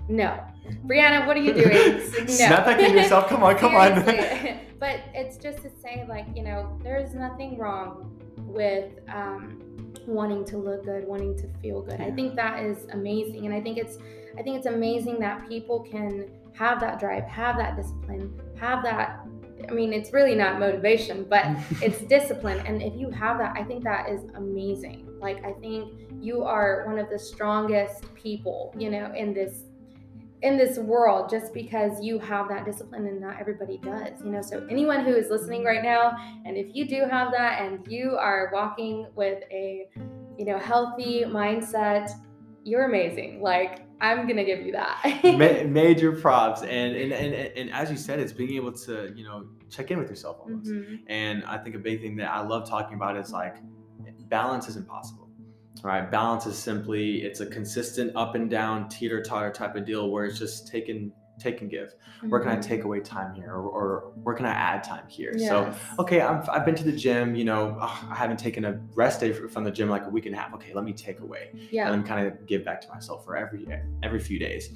[0.09, 0.43] no.
[0.87, 2.01] Briana, what are you doing?
[2.21, 2.27] No.
[2.27, 3.29] snap back in yourself.
[3.29, 4.03] Come on, come on.
[4.81, 9.64] But it's just to say, like, you know, there's nothing wrong with um,
[10.07, 12.01] wanting to look good, wanting to feel good.
[12.01, 13.47] I think that is amazing.
[13.47, 13.99] And I think it's
[14.39, 19.21] I think it's amazing that people can have that drive, have that discipline, have that
[19.69, 21.47] I mean, it's really not motivation, but
[21.83, 25.93] it's discipline and if you have that i think that is amazing like i think
[26.21, 29.65] you are one of the strongest people you know in this
[30.45, 34.43] in this world just because you have that discipline and not everybody does you know
[34.43, 38.17] so anyone who is listening right now and if you do have that and you
[38.21, 39.89] are walking with a
[40.39, 42.11] you know healthy mindset
[42.63, 46.61] you're amazing like i'm gonna give you that Ma- major props.
[46.63, 49.99] And, and and and as you said, it's being able to you know check in
[49.99, 50.71] with yourself almost.
[50.71, 51.01] Mhm.
[51.07, 53.57] And I think a big thing that I love talking about is like
[54.29, 55.24] balance is impossible.
[55.83, 56.11] Right?
[56.11, 60.25] Balance is simply it's a consistent up and down teeter totter type of deal where
[60.25, 61.93] it's just taken take and give.
[62.29, 62.63] Where can I Mhm.
[62.63, 65.33] take away time here, or, or where can I add time here?
[65.37, 65.49] Yes.
[65.49, 67.35] So okay, I'm, I've been to the gym.
[67.35, 70.27] You know, ugh, I haven't taken a rest day from the gym like a week
[70.27, 70.55] and a half.
[70.55, 71.87] Okay, let me take away Yeah.
[71.91, 73.67] and then kind of give back to myself for every
[74.05, 74.71] every few days.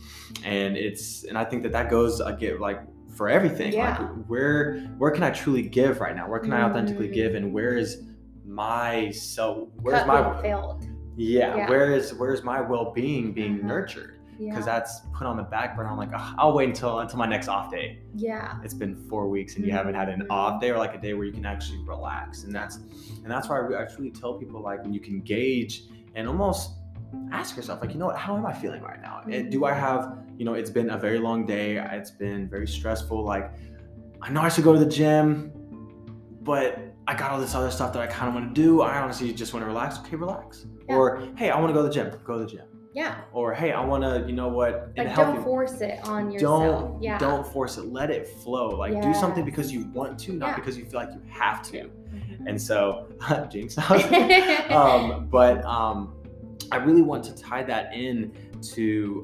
[0.45, 2.81] And it's and I think that that goes again like
[3.15, 3.73] for everything.
[3.73, 3.97] Yeah.
[4.01, 6.29] Like where where can I truly give right now?
[6.29, 7.15] Where can I authentically Mm.
[7.15, 7.35] give?
[7.37, 8.03] And where is
[8.49, 9.69] my self?
[9.83, 10.87] Where's my failed.
[11.17, 11.69] yeah, Yeah.
[11.69, 13.63] Where is where's my well being Mhm.
[13.63, 14.15] nurtured?
[14.39, 14.51] Yeah.
[14.51, 15.89] Because that's put on the back burner.
[15.91, 18.55] I'm like, "Ugh, I'll wait until until my next off day yeah.
[18.63, 21.13] it's been four weeks and you haven't had an off day or like a day
[21.15, 24.83] where you can actually relax and that's and that's why I, truly tell people like
[24.85, 25.83] when you can gauge
[26.15, 26.71] and almost
[27.33, 29.73] ask yourself like you know what how am i feeling right now And do i
[29.73, 33.51] have you know it's been a very long day it's been very stressful like
[34.23, 35.51] i know i should go to the gym
[36.43, 38.83] but i got all this other stuff that i kind of want to do.
[38.83, 39.99] I honestly just want to relax.
[40.01, 40.67] Okay relax.
[40.89, 40.95] Yeah.
[40.97, 42.09] or hey i want to go to the gym.
[42.25, 42.67] Go to the gym.
[42.95, 43.21] Yeah.
[43.33, 45.99] or hey i want to you know what in a Like healthy don't force it
[46.05, 46.63] on yourself.
[46.63, 47.19] don't yeah.
[47.19, 47.87] don't force it.
[47.99, 48.69] Let it flow.
[48.85, 51.79] Like do something because you want to not because you feel like you have to.
[52.15, 52.49] Mhm.
[52.49, 53.07] and so
[53.51, 53.77] jinx.
[54.71, 56.15] Um, but um,
[56.73, 58.33] i really want to tie that in
[58.75, 59.23] to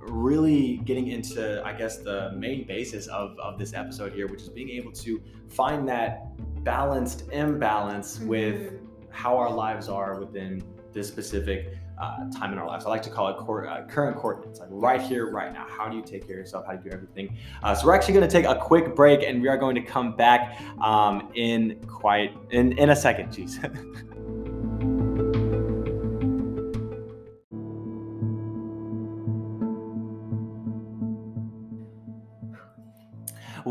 [0.00, 4.48] really getting into i guess the main basis of, of this episode here which is
[4.48, 6.26] being able to find that
[6.64, 8.78] balanced imbalance with Mhm.
[9.10, 12.84] how our lives are within this specific uh, time in our lives.
[12.84, 15.66] I like to call it cor- uh, current coordinates, like right here, right now.
[15.68, 16.66] How do you take care of yourself?
[16.66, 17.36] How do you do everything?
[17.62, 19.82] Uh, so we're actually going to take a quick break, and we are going to
[19.82, 23.28] come back um, in quite in in a second.
[23.28, 23.52] Jeez.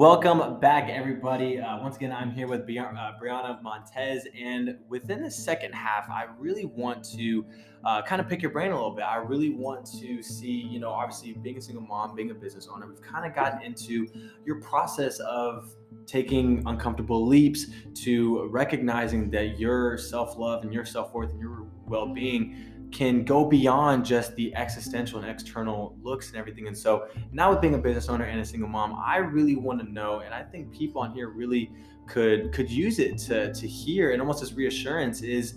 [0.01, 1.59] Welcome back, everybody.
[1.59, 6.25] Uh, once again, I'm here with uh, Briana Montez, and within the second half, I
[6.39, 7.45] really want to
[7.85, 9.03] uh, kind of pick your brain a little bit.
[9.03, 12.67] I really want to see, you know, obviously being a single mom, being a business
[12.67, 14.07] owner, we've kind of gotten into
[14.43, 15.71] your process of
[16.07, 17.67] taking uncomfortable leaps
[18.03, 23.23] to recognizing that your self love and your self worth and your well being can
[23.23, 26.67] go beyond just the existential and external looks and everything.
[26.67, 29.80] And so, now with being a business owner and a single mom, I really want
[29.80, 31.71] to know, and I think people on here really
[32.08, 35.56] could could use it to to hear and almost as reassurance is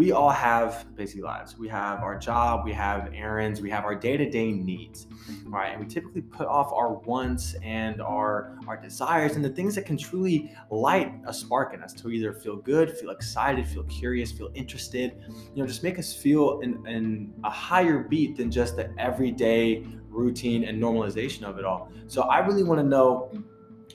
[0.00, 1.58] we all have busy lives.
[1.58, 5.52] We have our job, we have errands, we have our day-to-day needs, mm-hmm.
[5.52, 5.72] right?
[5.72, 9.84] And we typically put off our wants and our our desires and the things that
[9.84, 14.32] can truly light a spark in us to either feel good, feel excited, feel curious,
[14.32, 15.22] feel interested,
[15.54, 19.84] you know, just make us feel in, in a higher beat than just the everyday
[20.08, 21.92] routine and normalization of it all.
[22.06, 23.44] So I really want to know, mm.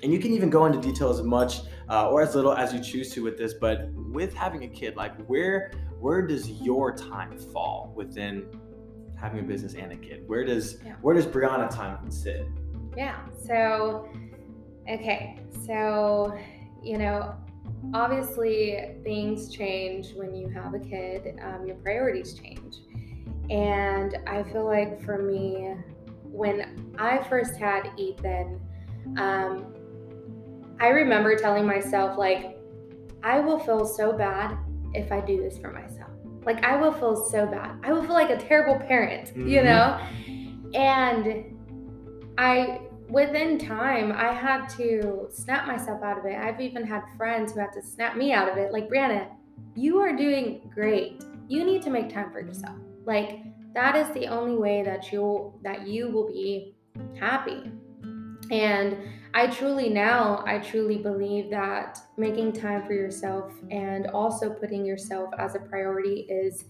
[0.06, 2.80] And you can even go into detail as much uh, or as little as you
[2.80, 7.39] choose to with this, but with having a kid, like where where does your time
[7.39, 8.46] fall within
[9.20, 10.22] having a business and a kid?
[10.28, 10.94] Where does Yeah.
[11.02, 12.46] where does Briana time sit?
[12.96, 13.18] Yeah.
[13.36, 14.08] So,
[14.88, 15.39] okay.
[15.65, 16.38] So,
[16.84, 17.34] you know,
[17.96, 22.76] obviously things change when you have a kid, um, your priorities change.
[23.50, 25.74] And I feel like for me,
[26.26, 28.60] when I first had Ethan,
[29.18, 29.75] um,
[30.80, 32.58] I remember telling myself, like,
[33.24, 34.58] I will feel so bad
[34.94, 36.12] if I do this for myself.
[36.46, 37.80] Like, I will feel so bad.
[37.84, 39.66] I will feel like a terrible parent, you Mhm.
[39.66, 40.00] know?
[40.76, 41.58] And
[42.38, 46.38] I, within time, I had to snap myself out of it.
[46.38, 48.72] I've even had friends who had to snap me out of it.
[48.72, 49.28] Like, Briana,
[49.76, 51.24] you are doing great.
[51.48, 52.76] You need to make time for yourself.
[53.06, 53.40] Like,
[53.74, 56.76] that is the only way that you'll that you will be
[57.20, 57.72] happy.
[58.52, 58.98] And
[59.36, 65.30] I truly now, I truly believe that making time for yourself and also putting yourself
[65.38, 66.63] as a priority is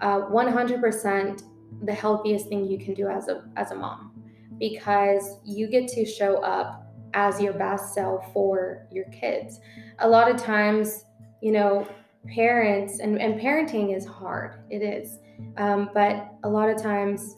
[0.00, 1.42] uh, 100%
[1.84, 4.10] the healthiest thing you can do as a as a mom
[4.58, 9.60] because you get to show up as your best self for your kids.
[10.00, 11.04] A lot of times,
[11.40, 11.86] you know,
[12.34, 14.60] parents and, and parenting is hard.
[14.70, 15.18] It is.
[15.56, 17.36] Um, but a lot of times,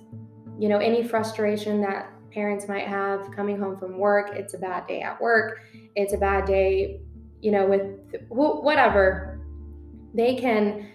[0.59, 4.87] you know, any frustration that parents might have coming home from work, it's a bad
[4.87, 5.61] day at work,
[5.97, 7.01] it's a bad day,
[7.41, 7.83] you know, with
[8.29, 9.41] wh- whatever,
[10.15, 10.87] they can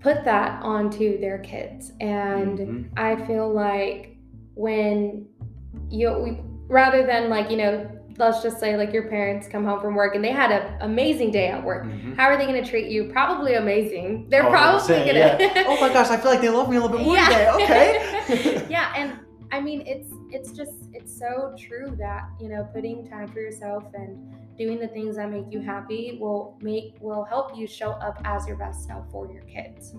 [0.00, 1.92] put that onto their kids.
[2.00, 2.88] And Mhm.
[2.96, 4.16] I feel like
[4.54, 5.26] when
[5.90, 7.86] you we, rather than like you know
[8.18, 11.30] let's just say like your parents come home from work and they had an amazing
[11.30, 12.14] day at work Mhm.
[12.14, 15.36] how are they going to treat you probably amazing they're Oh, probably 100%, going yeah.
[15.38, 17.48] to Oh my gosh, I feel like they love me a little bit more today.
[17.54, 18.66] Okay.
[18.68, 19.12] yeah and
[19.52, 23.84] i mean it's it's just it's so true that you know putting time for yourself
[23.94, 28.20] and doing the things that make you happy will make will help you show up
[28.24, 29.94] as your best self for your kids.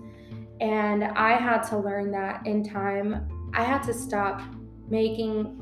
[0.60, 3.28] And I had to learn that in time.
[3.52, 4.42] I had to stop
[4.88, 5.60] making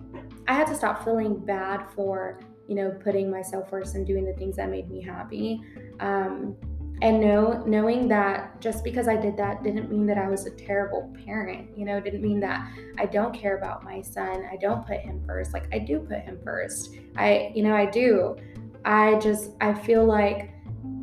[0.48, 4.32] I had to stop feeling bad for, you know, putting myself first and doing the
[4.34, 5.62] things that made me happy.
[6.00, 6.56] Um,
[7.02, 10.50] and know knowing that just because I did that didn't mean that I was a
[10.52, 11.76] terrible parent.
[11.76, 14.48] You know, didn't mean that I don't care about my son.
[14.50, 15.52] I don't put him first.
[15.52, 16.94] Like I do put him first.
[17.16, 18.36] I, you know, I do.
[18.84, 20.52] I just I feel like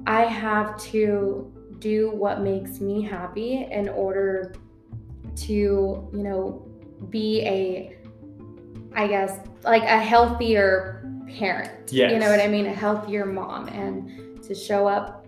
[0.07, 4.55] I have to do what makes me happy in order
[5.35, 6.65] to, you know,
[7.09, 7.97] be a
[8.93, 11.05] I guess like a healthier
[11.37, 11.91] parent.
[11.91, 12.13] Yes.
[12.13, 12.67] You know what I mean?
[12.67, 15.18] A healthier mom and to show up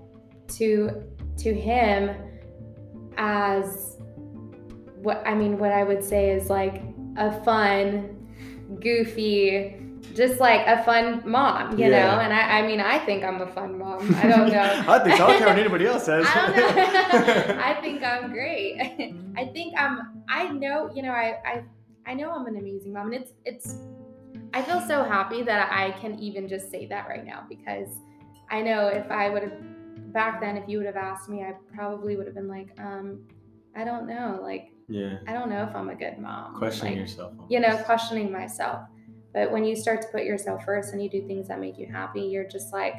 [0.58, 1.04] to
[1.38, 2.16] to him
[3.18, 3.98] as
[5.02, 6.82] what I mean what I would say is like
[7.18, 8.16] a fun,
[8.80, 9.76] goofy,
[10.16, 11.90] just like a fun mom, you Yeah.
[12.16, 12.20] know?
[12.20, 14.14] And I, I mean I think I'm a fun mom.
[14.16, 14.84] I don't know.
[14.88, 15.26] I think so.
[15.26, 16.26] I don't care what anybody else says.
[16.30, 17.56] I don't know.
[17.64, 18.80] I think I'm great.
[19.38, 21.64] I think I'm I know, you know, I I
[22.06, 23.76] I know I'm an amazing mom and it's it's
[24.54, 27.88] I feel so happy that I can even just say that right now because
[28.50, 29.54] I know if I would have
[30.14, 33.24] back then if you would have asked me, I probably would have been like, um,
[33.76, 35.18] I don't know, like yeah.
[35.28, 36.58] I don't know if I'm a good mom.
[36.58, 37.34] Questioning Like, yourself.
[37.50, 38.82] you know, questioning myself.
[39.34, 41.88] But when you start to put yourself first and you do things that make you
[41.88, 42.96] happy, you're just like,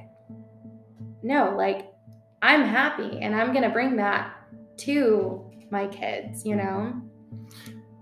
[1.22, 1.92] no, like
[2.40, 4.34] I'm happy and I'm gonna bring that
[4.78, 6.94] to my kids, you know?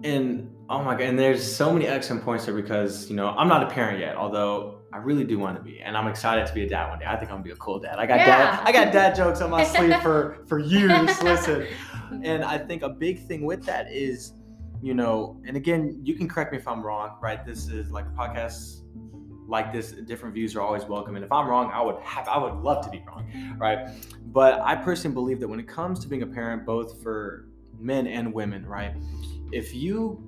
[0.04, 3.48] And oh my god, and there's so many excellent points there because you know I'm
[3.48, 6.52] not a parent yet, although I really do want to be, and I'm excited to
[6.52, 7.06] be a dad one day.
[7.06, 7.96] I think I'm gonna be a cool dad.
[7.98, 8.26] I got Yeah.
[8.26, 11.22] dad, I got dad jokes on my sleeve for for years.
[11.22, 11.66] Listen,
[12.24, 14.32] and I think a big thing with that is,
[14.82, 17.44] you know, and again, you can correct me if I'm wrong, right?
[17.46, 18.80] This is like a podcast
[19.46, 19.92] like this.
[19.92, 22.84] Different views are always welcome, and if I'm wrong, I would have, I would love
[22.84, 23.88] to be wrong, right?
[24.26, 27.46] But I personally believe that when it comes to being a parent, both for
[27.78, 28.94] men and women, right?
[29.52, 30.26] If you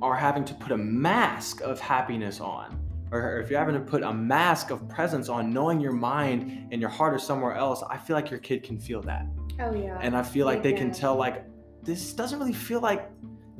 [0.00, 2.78] are having to put a mask of happiness on,
[3.12, 6.80] or if you're having to put a mask of presence on, knowing your mind and
[6.80, 9.26] your heart are somewhere else, I feel like your kid can feel that.
[9.60, 9.98] Oh yeah.
[10.00, 10.94] And I feel like they can Yeah.
[10.94, 11.44] tell, like,
[11.84, 13.10] this doesn't really feel like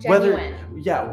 [0.07, 0.83] whether Genuine.
[0.83, 1.05] yeah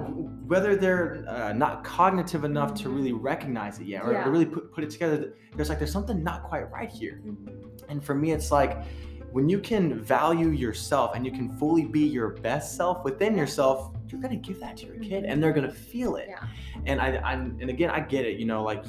[0.48, 4.24] whether they're uh, not cognitive enough to really recognize it yet or Yeah.
[4.24, 7.60] to really put, put it together there's like there's something not quite right here Mhm.
[7.90, 8.84] and for me it's like
[9.32, 13.92] when you can value yourself and you can fully be your best self within yourself
[14.12, 16.46] you're gonna give that to your kid and they're gonna feel it Yeah.
[16.86, 18.84] and I, I and again i get it you know like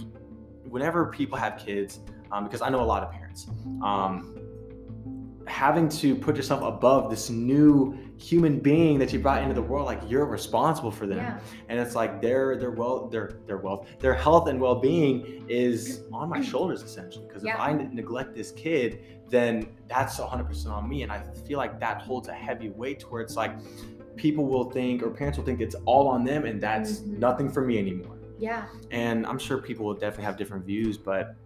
[0.69, 2.01] whenever people have kids
[2.33, 3.49] um, because i know a lot of parents
[3.83, 4.37] um,
[5.47, 9.87] having to put yourself above this new human being that you brought into the world
[9.87, 11.39] like you're responsible for them Yeah.
[11.69, 16.29] and it's like their their well their their wealth their health and well-being is on
[16.29, 17.55] my shoulders essentially because Yeah.
[17.55, 22.03] if i neglect this kid then that's 100% on me and i feel like that
[22.03, 23.53] holds a heavy weight towards like
[24.21, 27.19] people will think or parents will think it's all on them and that's Mhm.
[27.19, 28.65] nothing for me anymore Yeah.
[28.91, 31.37] and i'm sure people will definitely have different views but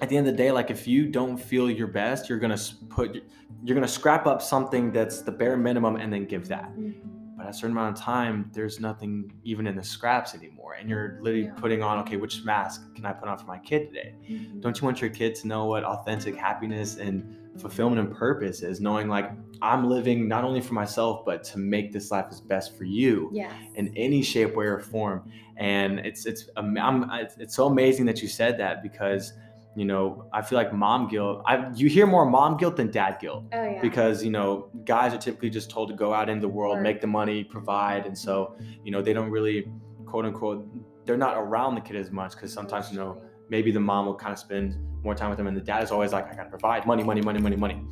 [0.00, 2.58] at the end of the day like if you don't feel your best you're gonna
[2.88, 3.20] put
[3.64, 6.94] you're gonna scrap up something that's the bare minimum and then give that Mhm.
[7.36, 10.88] but at a certain amount of time there's nothing even in the scraps anymore and
[10.88, 11.54] you're literally Yeah.
[11.54, 14.60] putting on okay which mask can i put on for my kid today Mhm.
[14.62, 17.14] don't you want your kid to know what authentic happiness and
[17.58, 21.92] fulfillment and purpose is knowing like i'm living not only for myself but to make
[21.92, 23.52] this life as best for you Yes.
[23.74, 28.22] in any shape way or form and it's it's I'm, it's, it's so amazing that
[28.22, 29.32] you said that because
[29.76, 33.18] you know i feel like mom guilt i you hear more mom guilt than dad
[33.20, 33.80] guilt oh yeah.
[33.82, 36.82] because you know guys are typically just told to go out in the world Work.
[36.84, 39.68] make the money provide and so you know they don't really
[40.06, 40.66] quote unquote
[41.04, 44.14] they're not around the kid as much because sometimes you know maybe the mom will
[44.14, 46.48] kind of spend more time with them and the dad is always like i gotta
[46.50, 47.82] provide money money money money money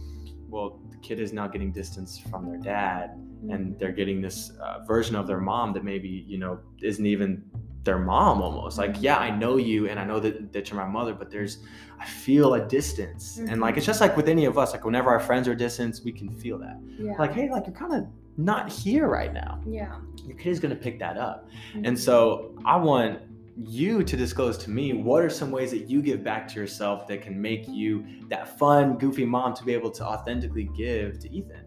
[0.49, 3.51] well the kid is now getting distance from their dad Mm-hmm.
[3.53, 7.45] and they're getting this uh, version of their mom that maybe you know isn't even
[7.85, 10.85] their mom almost like yeah i know you and i know that, that you're my
[10.91, 11.59] mother but there's
[12.01, 13.79] i feel a distance and like Mhm.
[13.79, 16.29] it's just like with any of us like whenever our friends are distant we can
[16.29, 17.13] feel that yeah.
[17.17, 18.07] like hey like you're kind of
[18.39, 19.95] not here right now yeah.
[20.27, 21.87] your kid is going to pick that up Mhm.
[21.87, 23.21] and so i want
[23.67, 27.09] you to disclose to me what are some ways that you give back to yourself
[27.09, 31.29] that can make you that fun goofy mom to be able to authentically give to
[31.35, 31.65] ethan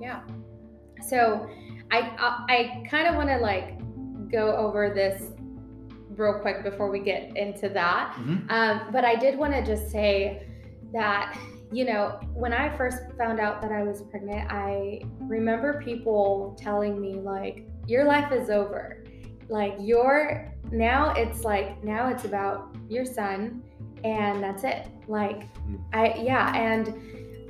[0.00, 0.22] Yeah.
[1.06, 1.46] So
[1.90, 3.78] I I, I kind of want to like
[4.30, 5.32] go over this
[6.16, 8.14] real quick before we get into that.
[8.16, 8.50] Mhm.
[8.50, 10.46] Um, but I did want to just say
[10.92, 11.36] that
[11.72, 17.00] you know when I first found out that I was pregnant, I remember people telling
[17.00, 19.04] me like your life is over.
[19.48, 23.62] Like you're now it's like now it's about your son
[24.04, 24.86] and that's it.
[25.08, 25.78] Like, Mm.
[25.94, 26.94] I yeah, and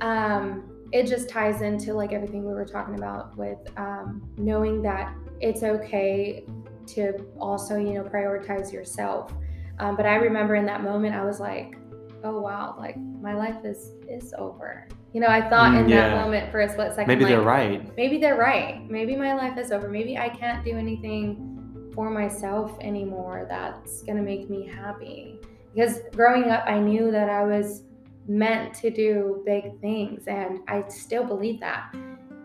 [0.01, 5.13] um, it just ties into like everything we were talking about with um, knowing that
[5.41, 6.45] it's okay
[6.87, 9.33] to also you know prioritize yourself.
[9.79, 11.75] Um, but I remember in that moment, I was like,
[12.23, 14.87] oh wow, like my life is is over.
[15.11, 16.09] You know, I thought Mm, in yeah.
[16.09, 17.95] that moment for a split second, Maybe they're right.
[17.97, 18.89] maybe they're right.
[18.89, 19.89] Maybe my life is over.
[19.89, 21.54] Maybe I can't do anything
[21.95, 25.39] for myself anymore that's going to make me happy.
[25.73, 27.83] Because growing up, I knew that I was
[28.27, 31.93] meant to do big things, and I still believe that.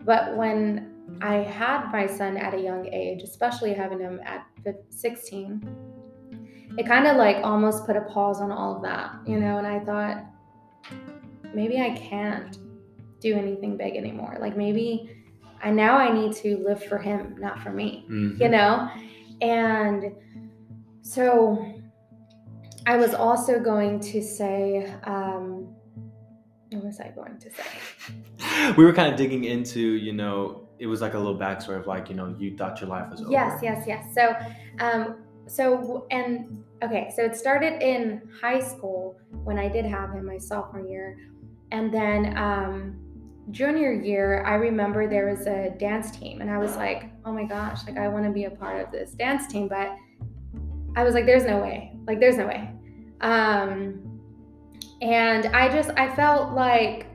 [0.05, 4.45] But when I had my son at a young age, especially having him at
[4.89, 5.61] 16,
[6.77, 9.67] it kind of like almost put a pause on all of that, you know, and
[9.67, 10.23] I thought,
[11.53, 12.57] maybe I can't
[13.19, 14.37] do anything big anymore.
[14.39, 15.09] Like maybe
[15.61, 18.39] I now I need to live for him, not for me, Mhm.
[18.39, 18.89] you know?
[19.41, 20.13] And
[21.01, 21.65] so
[22.85, 25.73] I was also going to say, um,
[26.71, 28.73] what was I going to say?
[28.77, 31.85] we were kind of digging into, you know, it was like a little backstory of
[31.85, 33.31] like, you know, you thought your life was over.
[33.31, 34.13] Yes, yes, yes.
[34.15, 34.35] So,
[34.79, 35.17] um,
[35.47, 40.37] so and okay, so it started in high school when I did have him my
[40.37, 41.17] sophomore year,
[41.71, 42.99] and then um,
[43.51, 47.43] junior year, I remember there was a dance team, and I was like, oh my
[47.43, 49.95] gosh, like I want to be a part of this dance team, but
[50.95, 52.69] I was like, there's no way, like there's no way.
[53.21, 54.11] Um,
[55.01, 57.07] and I just I felt like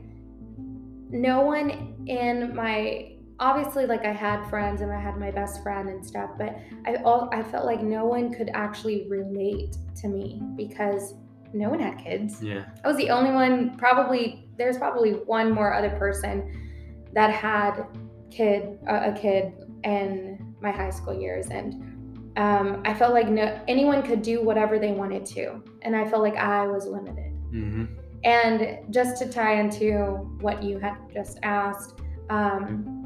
[1.10, 5.88] no one in my obviously like I had friends and I had my best friend
[5.88, 10.40] and stuff, but I all I felt like no one could actually relate to me
[10.56, 11.14] because
[11.52, 12.42] no one had kids.
[12.42, 12.66] Yeah.
[12.84, 16.52] I was the only one probably there's probably one more other person
[17.12, 17.86] that had
[18.30, 19.52] kid a, a kid
[19.84, 21.82] in my high school years and
[22.36, 26.22] um, I felt like no anyone could do whatever they wanted to and I felt
[26.22, 27.32] like I was limited.
[27.52, 27.84] Mm-hmm.
[28.24, 29.92] And just to tie into
[30.40, 32.96] what you had just asked, um,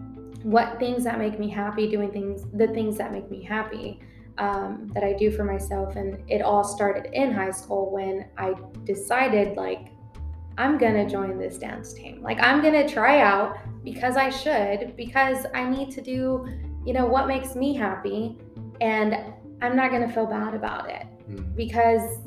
[0.42, 4.00] what things that make me happy, doing things, the things that make me happy
[4.38, 5.96] um, that I do for myself.
[5.96, 9.88] And it all started in high school when I decided, like,
[10.60, 12.22] I'm gonna join this dance team.
[12.22, 16.46] Like, I'm gonna try out because I should, because I need to do,
[16.84, 18.36] you know, what makes me happy.
[18.80, 19.16] And
[19.62, 21.54] I'm not gonna feel bad about it Mm-hmm.
[21.54, 22.18] because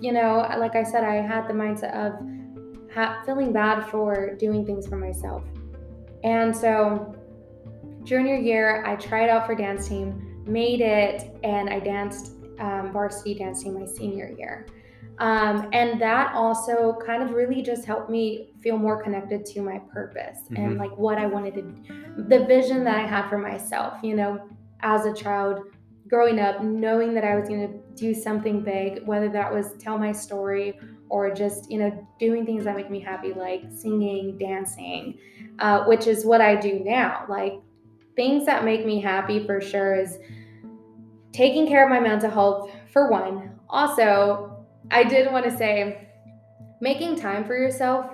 [0.00, 2.12] you know like i said i had the mindset of
[2.94, 5.42] ha- feeling bad for doing things for myself
[6.22, 7.12] and so
[8.04, 13.34] junior year i tried out for dance team made it and i danced um, varsity
[13.34, 14.66] dance team my senior year
[15.18, 19.78] um, and that also kind of really just helped me feel more connected to my
[19.92, 20.78] purpose and Mhm.
[20.78, 21.62] like what i wanted to
[22.28, 24.40] the vision that i had for myself you know
[24.80, 25.60] as a child
[26.08, 29.98] growing up knowing that i was going to do something big whether that was tell
[29.98, 30.74] my story
[31.08, 35.18] or just you know doing things that make me happy like singing dancing
[35.60, 37.54] uh, which is what i do now like
[38.16, 40.18] things that make me happy for sure is
[41.32, 44.55] taking care of my mental health for one also
[44.90, 46.08] i did want to say
[46.80, 48.10] making time for yourself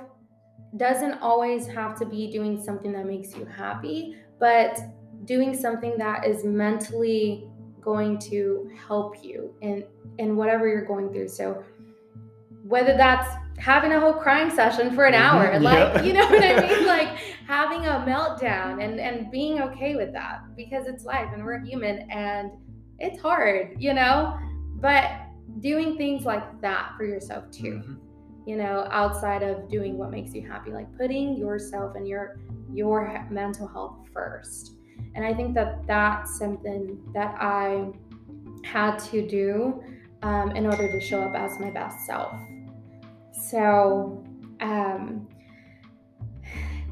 [0.77, 4.79] doesn't always have to be doing something that makes you happy but
[5.25, 7.49] doing something that is mentally
[7.81, 9.85] going to help you in
[10.19, 11.29] in whatever you're going through.
[11.29, 11.65] So
[12.65, 15.65] whether that's having a whole crying session for an hour mm-hmm.
[15.65, 16.03] like yeah.
[16.03, 16.87] you know what i mean?
[16.93, 17.09] Like
[17.47, 22.11] having a meltdown and and being okay with that because it's life and we're human
[22.11, 22.51] and
[22.99, 24.39] it's hard you know?
[24.77, 25.11] But
[25.61, 27.83] doing things like that for yourself too.
[27.83, 27.99] Mhm.
[28.45, 32.41] you know outside of doing what makes you happy like putting yourself and your
[32.73, 34.73] your mental health first.
[35.15, 37.87] And i think that that's something that i
[38.65, 39.83] had to do
[40.23, 42.35] um, in order to show up as my best self.
[43.51, 44.25] So
[44.61, 45.29] um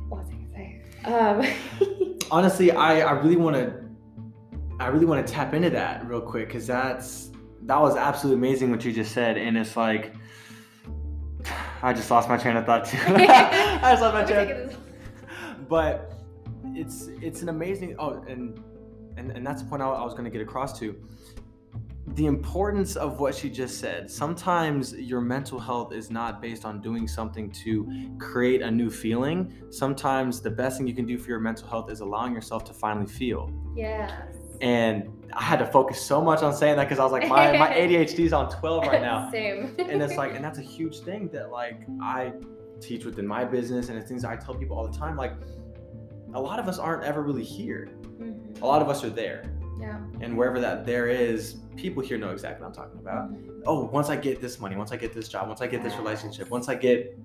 [0.09, 0.69] what was i gonna say?
[1.05, 3.75] Um Honestly, I, I really want to
[4.79, 7.31] I really want to tap into that real quick because that's
[7.63, 10.15] that was absolutely amazing what you just said, and it's like
[11.83, 12.99] I just lost my train of thought too.
[13.07, 14.49] I just lost my train.
[14.49, 14.77] take it as-
[15.69, 16.13] but
[16.75, 18.61] it's it's an amazing oh and
[19.17, 20.97] and, and that's the point I, I was going to get across to.
[22.15, 24.11] The importance of what she just said.
[24.11, 29.53] Sometimes your mental health is not based on doing something to create a new feeling.
[29.71, 32.73] Sometimes the best thing you can do for your mental health is allowing yourself to
[32.73, 33.53] finally feel.
[33.77, 37.27] Yes and i had to focus so much on saying that because i was like
[37.29, 40.63] my, my adhd is on 12 right now same and it's like and that's a
[40.63, 42.33] huge thing that like i
[42.81, 45.35] teach within my business and it's things i tell people all the time like
[46.35, 47.89] a lot of us aren't ever really here
[48.21, 48.61] Mhm.
[48.61, 49.45] a lot of us are there
[49.81, 53.31] yeah and wherever that there is, people here know exactly what I'm talking about.
[53.65, 55.97] Oh, once I get this money, once I get this job, once I get this
[55.97, 57.19] relationship, once I get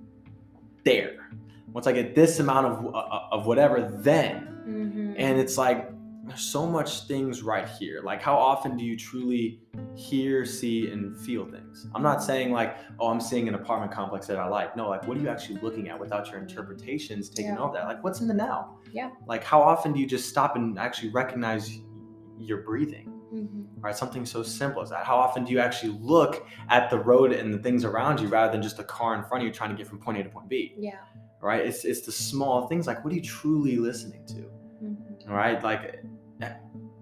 [0.85, 1.29] there,
[1.73, 4.47] once I get this amount of uh, of whatever, then.
[4.65, 5.13] Mm-hmm.
[5.17, 5.91] And it's like
[6.27, 8.01] there's so much things right here.
[8.03, 9.61] Like how often do you truly
[9.95, 11.87] hear, see, and feel things?
[11.93, 14.75] I'm not saying like, oh, I'm seeing an apartment complex that I like.
[14.75, 17.59] No, like what are you actually looking at without your interpretations taking Yeah.
[17.59, 17.85] over that?
[17.85, 18.77] Like what's in the now?
[18.91, 19.11] Yeah.
[19.27, 21.79] Like how often do you just stop and actually recognize
[22.39, 23.11] your breathing?
[23.33, 23.65] Mhm.
[23.81, 23.95] right?
[23.95, 25.03] Something so simple as that.
[25.05, 28.51] How often do you actually look at the road and the things around you rather
[28.51, 30.29] than just the car in front of you trying to get from point A to
[30.29, 30.99] point B, Yeah.
[31.41, 31.65] right?
[31.65, 34.49] It's it's the small things like what are you truly listening to,
[34.83, 35.29] Mhm.
[35.29, 35.61] all right?
[35.63, 36.03] Like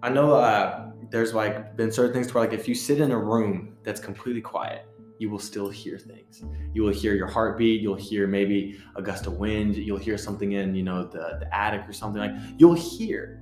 [0.03, 3.17] I know uh, there's like been certain things where like if you sit in a
[3.17, 4.85] room that's completely quiet,
[5.19, 6.43] you will still hear things.
[6.73, 7.81] You will hear your heartbeat.
[7.81, 9.75] You'll hear maybe a gust of wind.
[9.75, 13.41] You'll hear something in you know the the attic or something like you'll hear.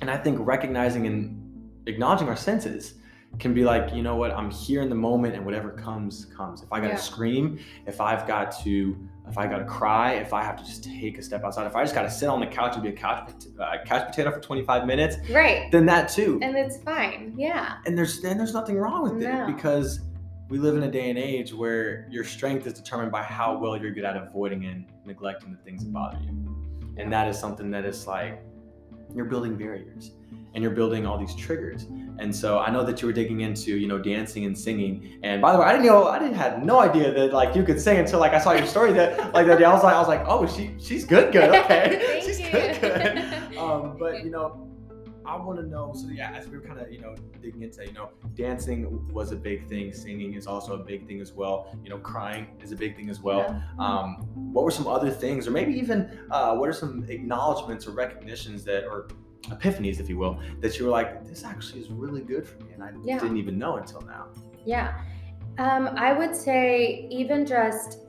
[0.00, 1.42] And I think recognizing and
[1.86, 2.94] acknowledging our senses
[3.38, 6.62] can be like, you know what, I'm here in the moment and whatever comes, comes.
[6.62, 6.96] If I gotta Yeah.
[7.00, 8.96] scream, if I've got to,
[9.28, 11.82] if I gotta cry, if I have to just take a step outside, if I
[11.82, 14.86] just gotta sit on the couch and be a couch, uh, couch potato for 25
[14.86, 15.70] minutes, Right.
[15.70, 16.38] then that too.
[16.42, 17.34] And it's fine.
[17.36, 17.74] Yeah.
[17.84, 19.42] And there's then there's nothing wrong with No.
[19.42, 20.00] it because
[20.48, 23.76] we live in a day and age where your strength is determined by how well
[23.76, 26.32] you're good at avoiding and neglecting the things that bother you.
[26.96, 28.40] And that is something that is like
[29.14, 30.12] you're building barriers
[30.54, 31.84] and you're building all these triggers.
[32.18, 35.20] And so I know that you were digging into, you know, dancing and singing.
[35.22, 37.62] And by the way, I didn't know I didn't had no idea that like you
[37.62, 39.64] could sing until like I saw your story that like that day.
[39.64, 42.20] I was like I was like, oh she she's good, good, okay.
[42.24, 42.50] She's you.
[42.50, 43.32] good, good.
[43.56, 44.68] Um, but you know,
[45.26, 45.92] I want to know.
[45.94, 49.32] So yeah, as we were kind of you know digging into, you know, dancing was
[49.32, 49.92] a big thing.
[49.92, 51.76] Singing is also a big thing as well.
[51.82, 53.40] You know, crying is a big thing as well.
[53.40, 53.84] Yeah.
[53.84, 54.16] Um,
[54.52, 58.64] what were some other things, or maybe even uh, what are some acknowledgments or recognitions
[58.64, 59.08] that, or
[59.44, 62.72] epiphanies, if you will, that you were like, this actually is really good for me,
[62.72, 63.18] and I Yeah.
[63.18, 64.26] didn't even know until now.
[64.64, 65.00] Yeah.
[65.58, 68.00] Um, I would say even just,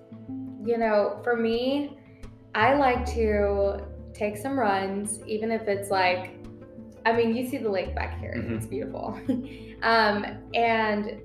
[0.64, 1.98] you know, for me,
[2.56, 6.37] I like to take some runs, even if it's like,
[7.08, 8.34] I mean, you see the lake back here.
[8.36, 8.58] Mhm.
[8.58, 9.18] It's beautiful.
[9.82, 11.22] um, and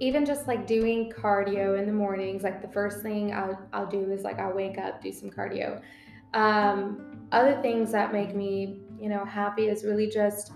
[0.00, 4.10] even just like doing cardio in the mornings, like the first thing I'll, I'll do
[4.10, 5.80] is like I'll wake up, do some cardio.
[6.34, 10.50] Um, other things that make me, you know, happy is really just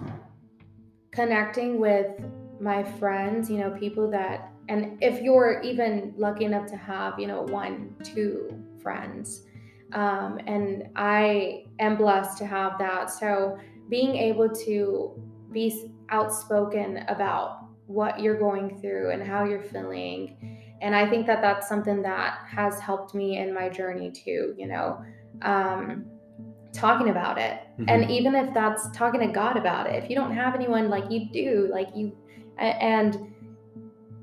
[1.13, 2.11] connecting with
[2.59, 7.29] my friends, you know, people that, and if you're even lucky enough to have, you
[7.29, 9.43] know, one, two friends,
[9.93, 13.11] um, and I am blessed to have that.
[13.11, 13.59] So
[13.89, 15.23] being able to
[15.53, 20.59] be outspoken about what you're going through and how you're feeling.
[20.83, 24.67] And I think that that's something that has helped me in my journey too, you
[24.67, 25.03] know,
[25.43, 26.05] um,
[26.73, 27.91] talking about it Mm-hmm.
[27.91, 31.11] and even if that's talking to god about it if you don't have anyone like
[31.11, 32.17] you do like you
[32.57, 33.35] and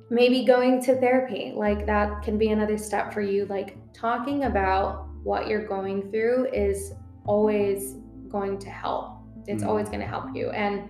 [0.10, 5.08] maybe going to therapy like that can be another step for you like talking about
[5.22, 6.94] what you're going through is
[7.28, 7.98] always
[8.28, 9.13] going to help
[9.48, 9.68] it's Mhm.
[9.68, 10.90] always going to help you and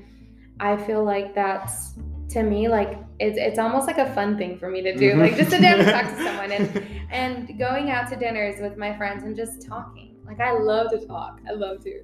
[0.59, 1.93] i feel like that's
[2.29, 5.35] to me like it's, it's almost like a fun thing for me to do like
[5.35, 8.95] just to down and talk to someone and and going out to dinners with my
[8.97, 12.01] friends and just talking like i love to talk i love to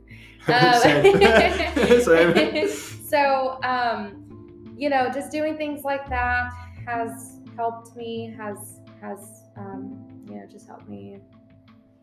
[0.48, 2.02] Same.
[2.02, 2.68] Same.
[3.06, 6.50] so, um, you know, just doing things like that
[6.88, 8.34] has helped me.
[8.38, 11.20] Has has um, you know just helped me,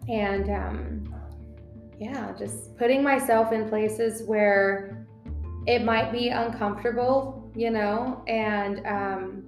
[0.08, 1.14] and um,
[1.98, 5.06] yeah, just putting myself in places where
[5.66, 9.44] it might be uncomfortable, you know, and um,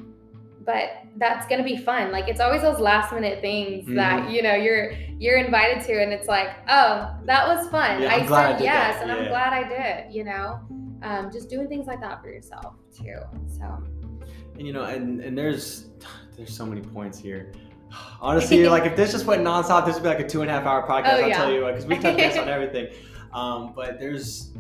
[0.65, 2.11] but that's gonna be fun.
[2.13, 4.33] Like it's always those last minute things that Mhm.
[4.33, 8.03] you know you're you're invited to, and it's like, oh, that was fun.
[8.03, 9.03] Yeah, I I said did yes, that.
[9.03, 10.15] and I'm glad I did.
[10.15, 10.61] You know,
[11.03, 13.17] um, just doing things like that for yourself too.
[13.59, 13.65] So
[14.59, 15.87] And you know, and and there's
[16.37, 17.53] there's so many points here.
[18.21, 20.55] Honestly, like if this just went nonstop, this would be like a two and a
[20.55, 21.15] half hour podcast.
[21.15, 21.37] Oh, I'll yeah.
[21.37, 22.93] tell you because we touch base on everything.
[23.33, 24.53] Um, but there's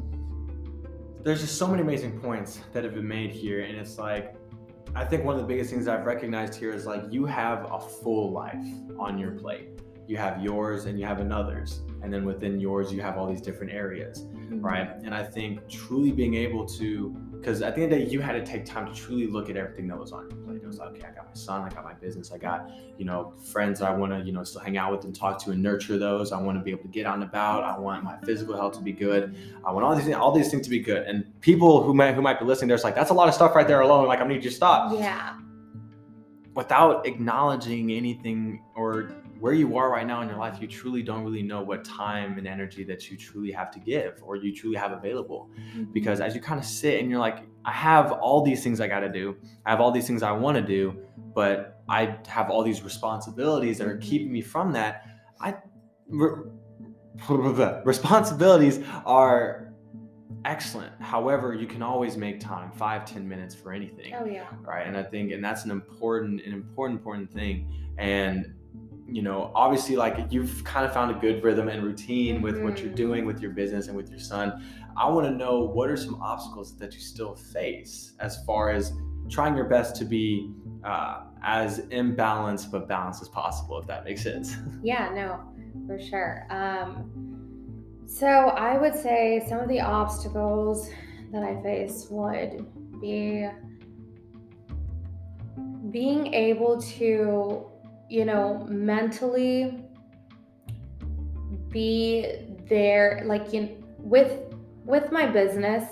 [1.22, 4.35] there's just so many amazing points that have been made here, and it's like
[4.95, 7.81] I think one of the biggest things I've recognized here is like you have a
[7.81, 8.66] full life
[8.99, 9.81] on your plate.
[10.09, 13.42] You have yours and you have another's, and then within yours you have all these
[13.42, 14.64] different areas mm-hmm.
[14.64, 14.90] right?
[15.04, 18.20] And I think truly being able to, because at the end of the day, you
[18.20, 20.61] had to take time to truly look at everything that was on your plate.
[20.62, 23.04] It was like, okay, I got my son, I got my business, I got, you
[23.04, 25.50] know, friends that I want to, you know, still hang out with and talk to
[25.50, 26.32] and nurture those.
[26.32, 27.64] I want to be able to get on about.
[27.64, 29.36] I want my physical health to be good.
[29.64, 31.06] I want all these things, all these things to be good.
[31.06, 33.54] And people who might who might be listening, there's like, that's a lot of stuff
[33.54, 34.06] right there alone.
[34.06, 35.38] Like, I need you to stop yeah,
[36.54, 41.24] without acknowledging anything or where you are right now in your life, you truly don't
[41.24, 44.76] really know what time and energy that you truly have to give or you truly
[44.76, 45.51] have available.
[45.59, 45.93] Mm-hmm.
[45.93, 48.89] Because as you kind of sit and you're like, I have all these things I
[48.89, 50.99] got to do, I have all these things I want to do,
[51.34, 55.07] but I have all these responsibilities that are keeping me from that.
[55.41, 55.57] I
[56.09, 56.51] re-
[57.84, 59.72] responsibilities are
[60.45, 60.93] excellent.
[61.01, 64.14] However, you can always make time, five, ten minutes for anything.
[64.14, 64.47] Oh yeah.
[64.62, 64.86] Right.
[64.86, 67.72] And I think, and that's an important, an important, important thing.
[67.99, 68.55] And
[69.11, 72.44] you know, obviously, like you've kind of found a good rhythm and routine mm-hmm.
[72.44, 74.64] with what you're doing with your business and with your son.
[74.96, 78.92] I want to know what are some obstacles that you still face as far as
[79.30, 80.52] trying your best to be
[80.84, 84.56] uh, as imbalanced but balanced as possible, if that makes sense.
[84.82, 85.40] Yeah, no,
[85.86, 86.46] for sure.
[86.50, 87.28] Um,
[88.06, 90.88] so I would say some of the obstacles
[91.32, 92.66] that I face would
[93.00, 93.48] be
[95.90, 97.66] being able to
[98.09, 99.84] you know, mentally
[101.68, 102.26] be
[102.68, 104.54] there like you with
[104.84, 105.84] with my business.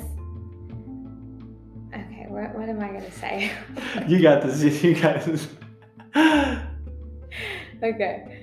[1.95, 3.53] Okay, what what am I gonna say?
[4.09, 4.83] you got this.
[4.83, 5.49] You got this.
[7.83, 8.43] okay.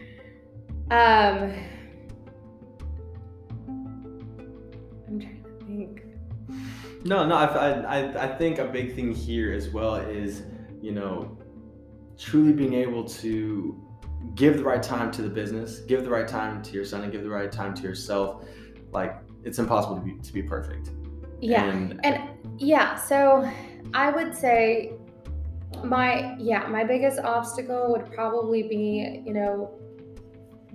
[0.91, 1.53] Um
[5.07, 6.03] I'm trying to think.
[7.05, 10.43] No, no, I, I, I think a big thing here as well is,
[10.82, 11.38] you know,
[12.18, 13.82] truly being able to
[14.36, 17.11] give the right time to the business, give the right time to your son, and
[17.11, 18.45] give the right time to yourself,
[18.91, 20.91] like it's impossible to be to be perfect.
[21.41, 23.49] Yeah, and, and yeah, so
[23.93, 24.93] I would say
[25.84, 29.72] my yeah my biggest obstacle would probably be you know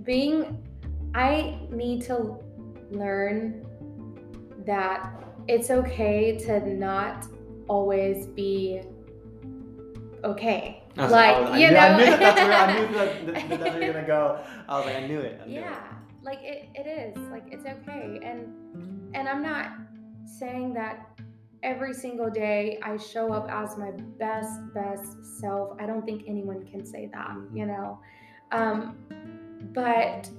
[0.03, 0.63] being
[1.15, 2.37] I need to
[2.91, 3.65] learn
[4.65, 5.11] that
[5.47, 7.25] it's okay to not
[7.67, 8.81] always be
[10.23, 13.25] okay was, like I you knew, know, I knew that that's where I knew that,
[13.25, 14.39] that, that, that's where you're gonna go.
[14.67, 15.41] I was like, I knew it.
[15.43, 16.23] I knew yeah, it.
[16.23, 17.17] like it, it is.
[17.29, 19.71] Like it's okay, and and I'm not
[20.25, 21.19] saying that
[21.63, 25.77] every single day I show up as my best best self.
[25.79, 27.57] I don't think anyone can say that, mm-hmm.
[27.57, 27.99] you know.
[28.51, 28.97] Um,
[29.73, 30.29] but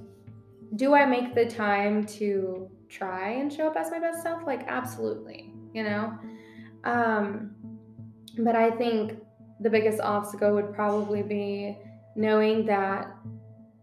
[0.75, 4.45] do I make the time to try and show up as my best self?
[4.45, 6.17] Like absolutely, you know.
[6.83, 7.51] Um,
[8.37, 9.17] but I think
[9.61, 11.77] the biggest obstacle would probably be
[12.15, 13.15] knowing that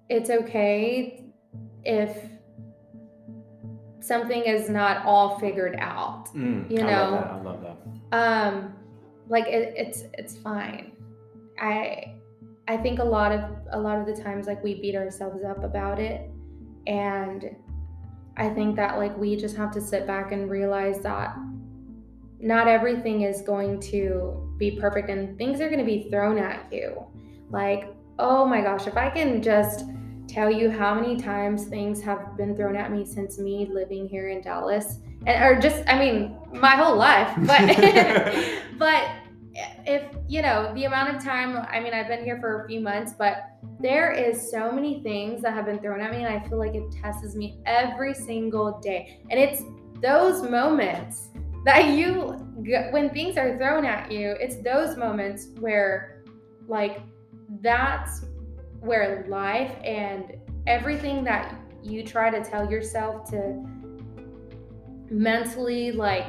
[0.08, 1.24] it's okay
[1.84, 2.28] if
[4.00, 6.34] something is not all figured out.
[6.34, 7.30] Mm, you know, I love that.
[7.30, 8.16] I love that.
[8.16, 8.74] Um,
[9.28, 10.92] like it, it's it's fine.
[11.60, 12.14] I
[12.66, 15.62] I think a lot of a lot of the times like we beat ourselves up
[15.62, 16.28] about it,
[16.86, 17.54] and
[18.36, 21.36] I think that like we just have to sit back and realize that
[22.40, 26.70] not everything is going to be perfect and things are going to be thrown at
[26.72, 27.06] you.
[27.50, 29.84] Like, oh my gosh, if I can just
[30.28, 34.28] tell you how many times things have been thrown at me since me living here
[34.28, 37.66] in Dallas and or just I mean my whole life but
[38.78, 39.04] but
[39.86, 42.80] if you know the amount of time I mean I've been here for a few
[42.80, 46.46] months but there is so many things that have been thrown at me and I
[46.46, 49.62] feel like it tests me every single day and it's
[50.00, 51.30] those moments
[51.64, 52.32] that you
[52.90, 56.22] when things are thrown at you it's those moments where
[56.66, 57.00] like
[57.60, 58.24] that's
[58.80, 60.34] where life and
[60.66, 63.64] everything that you try to tell yourself to
[65.10, 66.26] mentally like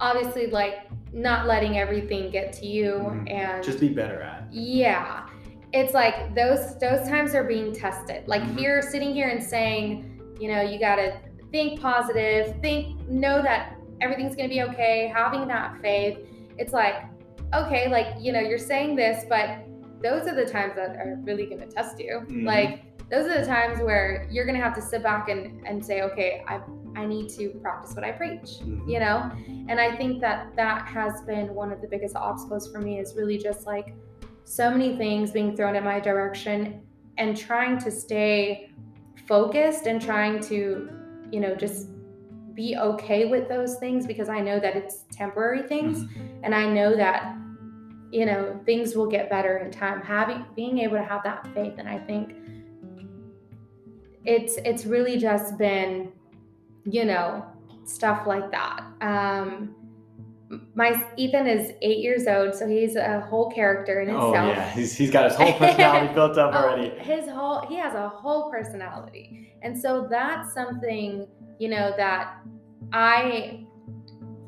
[0.00, 3.28] obviously like not letting everything get to you mm-hmm.
[3.28, 5.26] and just be better at yeah
[5.72, 8.58] it's like those those times are being tested like mm-hmm.
[8.58, 11.16] here sitting here and saying you know you got to
[11.50, 16.18] think positive think know that everything's going to be okay, having that faith.
[16.58, 16.96] It's like,
[17.54, 19.64] okay, like, you know, you're saying this, but
[20.02, 22.20] those are the times that are really going to test you.
[22.24, 22.46] Mm-hmm.
[22.46, 25.84] Like, those are the times where you're going to have to sit back and, and
[25.84, 26.60] say, okay, I,
[26.96, 28.88] I need to practice what I preach, mm-hmm.
[28.88, 29.30] you know?
[29.68, 33.14] And I think that that has been one of the biggest obstacles for me is
[33.14, 33.94] really just like
[34.44, 36.82] so many things being thrown in my direction
[37.18, 38.70] and trying to stay
[39.28, 40.90] focused and trying to,
[41.30, 41.88] you know, just
[42.54, 46.44] be okay with those things because I know that it's temporary things mm-hmm.
[46.44, 47.36] and I know that
[48.10, 51.74] you know things will get better in time having being able to have that faith
[51.78, 52.34] and I think
[54.24, 56.12] it's it's really just been
[56.84, 57.44] you know
[57.84, 59.74] stuff like that um
[60.74, 64.36] my Ethan is eight years old, so he's a whole character in himself.
[64.36, 66.92] Oh yeah, he's, he's got his whole personality built up oh, already.
[66.94, 71.26] Oh, his whole he has a whole personality, and so that's something
[71.62, 72.38] you know that
[72.92, 73.64] i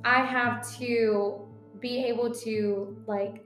[0.05, 1.47] i have to
[1.81, 3.45] be able to like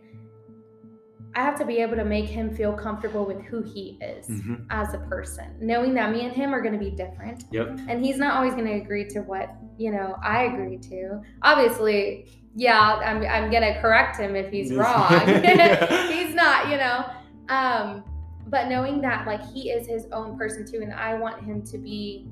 [1.34, 4.54] I have to be able to make him feel comfortable with who he is hmm
[4.70, 7.44] as a person, knowing that me and him are going to be different.
[7.52, 7.78] Yep.
[7.86, 11.20] And he's not always going to agree to what, you know, I agree to.
[11.42, 15.10] Obviously, yeah, I'm, I'm going to correct him if he's wrong.
[16.10, 17.04] He's not, you know.
[17.50, 18.04] Um,
[18.48, 21.78] but knowing that, like, he is his own person too, and I want him to
[21.78, 22.26] be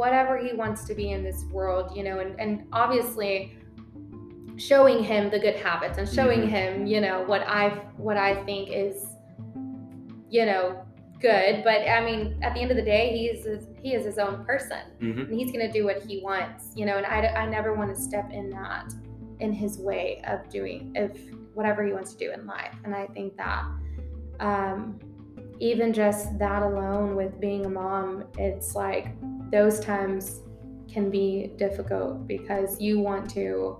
[0.00, 3.54] whatever he wants to be in this world, you know, and, and obviously
[4.56, 6.48] showing him the good habits and showing Mhm.
[6.48, 8.96] him, you know, what I what I think is,
[10.30, 10.82] you know,
[11.20, 11.62] good.
[11.64, 13.46] But I mean, at the end of the day, he's
[13.82, 16.96] he is his own person, hmm and he's gonna do what he wants, you know.
[16.96, 18.94] And I, I never want to step in that
[19.40, 21.10] in his way of doing of
[21.52, 22.74] whatever he wants to do in life.
[22.84, 23.64] And I think that
[24.40, 24.98] um,
[25.58, 29.08] even just that alone with being a mom, it's like
[29.50, 30.42] those times
[30.92, 33.78] can be difficult because you want to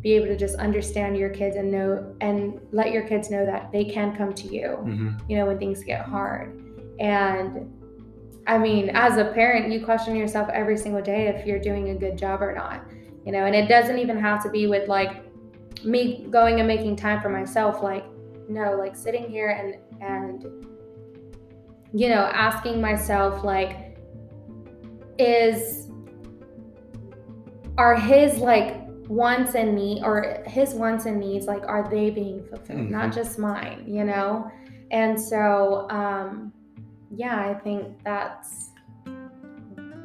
[0.00, 3.70] be able to just understand your kids and know and let your kids know that
[3.72, 6.58] they can come to you hmm you know when things get hard.
[6.98, 7.72] And
[8.46, 11.94] i mean as a parent you question yourself every single day if you're doing a
[11.94, 12.84] good job or not
[13.24, 15.24] you know and it doesn't even have to be with like
[15.84, 18.04] me going and making time for myself like
[18.48, 20.66] no like sitting here and and
[21.92, 23.91] you know asking myself like
[25.18, 25.88] is
[27.78, 28.76] are his like
[29.08, 33.14] wants and need or his wants and needs like are they being fulfilled not Mhm.
[33.14, 34.50] just mine you know
[34.90, 36.52] and so um
[37.14, 38.70] yeah i think that's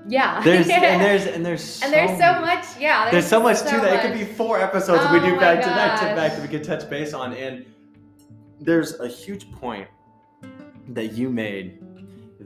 [0.09, 3.65] yeah There's and there's and there's and there's so much yeah there's so much to
[3.65, 3.93] that.
[3.93, 6.41] It could be four episodes that we Oh do back to back to back that
[6.41, 7.33] we could touch base on.
[7.33, 7.65] And
[8.61, 9.87] there's a huge point
[10.89, 11.79] that you made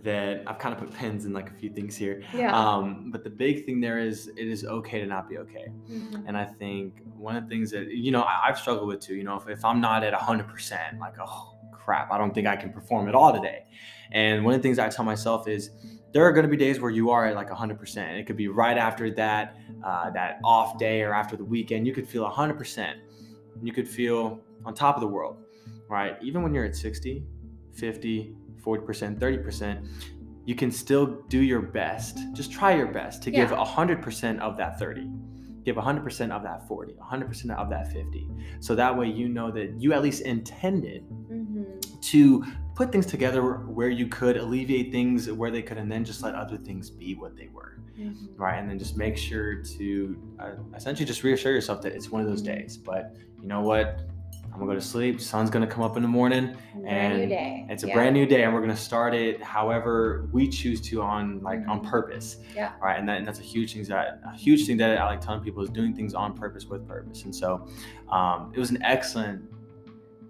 [0.03, 2.23] that I've kind of put pins in like a few things here.
[2.33, 5.67] yeah Um, but the big thing there is it is okay to not be okay.
[5.89, 6.23] Mhm.
[6.27, 9.15] And I think one of the things that, you know, I, I've struggled with too,
[9.15, 12.55] you know, if, if I'm not at 100%, like, oh, crap, I don't think I
[12.55, 13.65] can perform at all today.
[14.11, 15.69] And one of the things I tell myself is
[16.13, 18.19] there are going to be days where you are at like 100%.
[18.19, 21.87] It could be right after that, uh, that off day or after the weekend.
[21.87, 22.95] You could feel 100%.
[23.63, 25.37] You could feel on top of the world,
[25.87, 26.17] right?
[26.21, 27.23] Even when you're at 60,
[27.73, 29.87] 50, 40%, 30%,
[30.45, 32.17] you can still do your best.
[32.33, 33.57] Just try your best to give Yeah.
[33.63, 35.09] 100% of that 30
[35.63, 38.27] give 100% of that 40 100% of that 50
[38.61, 42.01] so that way you know that you at least intended Mhm.
[42.01, 42.43] to
[42.73, 46.33] put things together where you could alleviate things where they could and then just let
[46.33, 48.15] other things be what they were Mhm.
[48.37, 52.21] right and then just make sure to uh, essentially just reassure yourself that it's one
[52.21, 54.01] of those days but you know what
[54.53, 57.29] i'm gonna go to sleep sun's gonna come up in the morning brand new and
[57.29, 57.93] day it's a Yeah.
[57.93, 61.79] brand new day and we're to start it however we choose to on like on
[61.81, 61.89] Mhm.
[61.89, 62.71] purpose Yeah.
[62.81, 65.21] right and, that, and that's a huge thing that a huge thing that i like
[65.21, 67.67] telling people is doing things on purpose with purpose and so
[68.09, 69.41] um, it was an excellent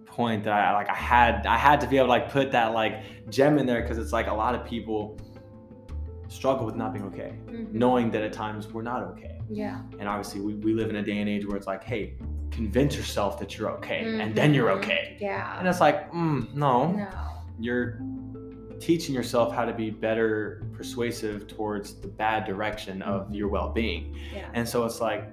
[0.06, 2.74] point that i like i had i had to be able to like put that
[2.74, 5.18] like gem in there because it's like a lot of people
[6.28, 7.72] struggle with not being okay Mhm.
[7.74, 11.02] knowing that at times we're not okay yeah and obviously we, we live in a
[11.04, 12.16] day and age where it's like hey
[12.52, 14.78] convince yourself that you're okay and then you're Mhm.
[14.78, 15.18] okay.
[15.20, 15.58] Yeah.
[15.58, 16.91] And it's like mm, no.
[16.91, 17.08] No.
[17.60, 17.99] You're
[18.80, 24.16] teaching yourself how to be better persuasive towards the bad direction of your well-being.
[24.36, 24.47] Yeah.
[24.54, 25.24] And so it's like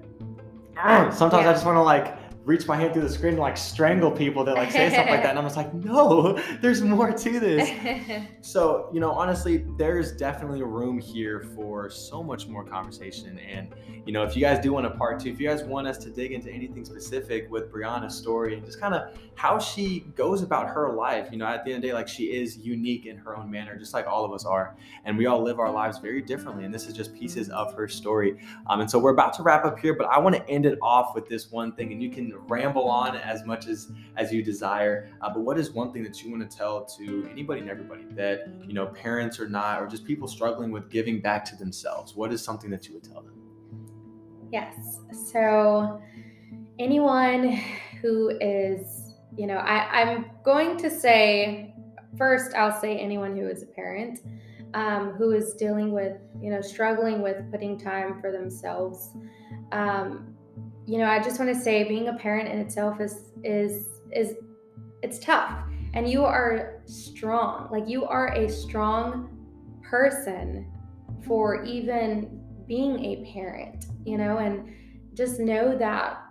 [0.76, 2.16] sometimes i just want to like
[2.49, 5.22] reach my hand through the screen and like strangle people that like say stuff like
[5.22, 6.32] that and i'm just like no
[6.62, 7.68] there's more to this.
[8.40, 13.74] So you know honestly there's definitely room here for so much more conversation and
[14.07, 15.99] you know if you guys do want a part two if you guys want us
[15.99, 20.42] to dig into anything specific with briana's story and just kind of how she goes
[20.42, 23.05] about her life you know at the end of the day like she is unique
[23.05, 24.74] in her own manner just like all of us are
[25.05, 27.88] and we all live our lives very differently and this is just pieces of her
[27.88, 28.38] story.
[28.68, 30.78] Um, and so we're about to wrap up here but i want to end it
[30.80, 34.43] off with this one thing and you can ramble on as much as as you
[34.43, 37.70] desire uh, but what is one thing that you want to tell to anybody and
[37.70, 41.57] everybody that you know parents or not or just people struggling with giving back to
[41.57, 43.39] themselves what is something that you would tell them
[44.51, 45.01] Yes.
[45.30, 46.01] So,
[46.78, 47.61] anyone
[48.01, 51.74] who is, you know, I, I'm going to say,
[52.16, 54.20] first, I'll say anyone who is a parent
[54.74, 59.12] um, who is dealing with, you know, struggling with putting time for themselves.
[59.72, 60.34] Um,
[60.89, 64.36] you know, I just want to say being a parent in itself is, is, is,
[65.03, 65.53] it's tough.
[65.93, 67.68] And you are strong.
[67.70, 69.28] Like, you are a strong
[69.82, 70.72] person
[71.26, 74.74] for even being a parent, you know, and
[75.12, 76.22] just know that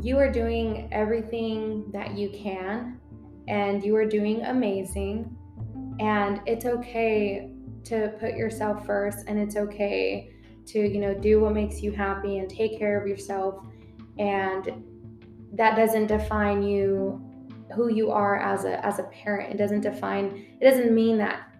[0.00, 3.00] you are doing everything that you can
[3.48, 5.36] and you are doing amazing.
[5.98, 7.50] And it's okay
[7.86, 10.30] to put yourself first and it's okay
[10.66, 13.64] to, you know, do what makes you happy and take care of yourself.
[14.18, 14.84] And
[15.52, 17.20] that doesn't define you
[17.74, 19.52] who you are as a as a parent.
[19.52, 21.50] It doesn't define it doesn't mean that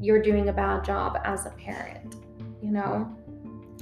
[0.00, 2.16] you're doing a bad job as a parent,
[2.62, 3.16] you know?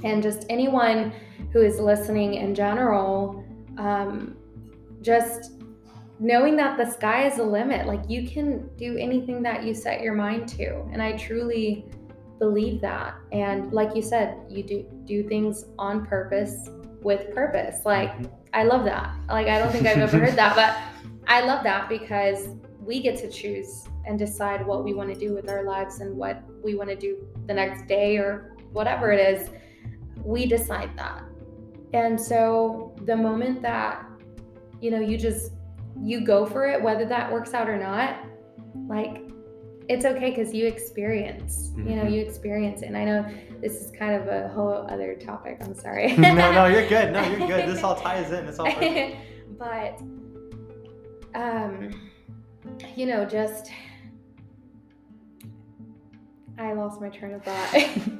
[0.03, 1.13] And just anyone
[1.53, 3.43] who is listening in general,
[3.77, 4.35] um,
[5.01, 5.53] just
[6.19, 7.87] knowing that the sky is the limit.
[7.87, 10.81] Like you can do anything that you set your mind to.
[10.91, 11.85] And I truly
[12.39, 13.15] believe that.
[13.31, 16.69] And like you said, you do do things on purpose
[17.01, 17.85] with purpose.
[17.85, 18.33] Like mm-hmm.
[18.53, 19.15] I love that.
[19.29, 20.77] Like I don't think I've ever heard that, but
[21.27, 22.49] I love that because
[22.79, 26.15] we get to choose and decide what we want to do with our lives and
[26.15, 29.49] what we want to do the next day or whatever it is.
[30.23, 31.23] We decide that.
[31.93, 34.05] And so the moment that
[34.81, 35.53] you know, you just
[36.01, 38.17] you go for it whether that works out or not.
[38.87, 39.30] Like
[39.91, 41.89] it's okay because you experience mm-hmm.
[41.89, 42.13] you know mm-hmm.
[42.13, 42.85] you experience it.
[42.85, 43.25] And i know
[43.61, 46.15] this is kind of a whole other topic i'm sorry.
[46.17, 47.11] No no you're good.
[47.11, 47.69] No you're good.
[47.69, 48.47] This all ties in.
[48.47, 48.65] It's all
[49.59, 50.01] but
[51.35, 51.91] um
[52.95, 53.71] you know just
[56.57, 57.73] i lost my train of thought.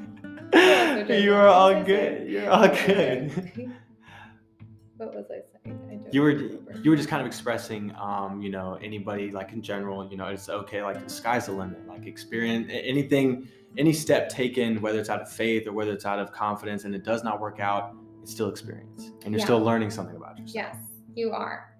[0.53, 2.29] You are all good.
[2.29, 3.71] You're all good.
[4.97, 5.39] what was i
[6.11, 6.31] you were
[6.83, 10.27] you were just kind of expressing um, you know anybody like in general you know
[10.27, 13.47] it's okay like the sky's the limit like experience anything
[13.77, 16.93] any step taken whether it's out of faith or whether it's out of confidence and
[16.93, 19.09] it does not work out it's still experience.
[19.25, 19.45] And you're yeah.
[19.45, 20.53] still learning something about yourself.
[20.53, 21.73] Yes you are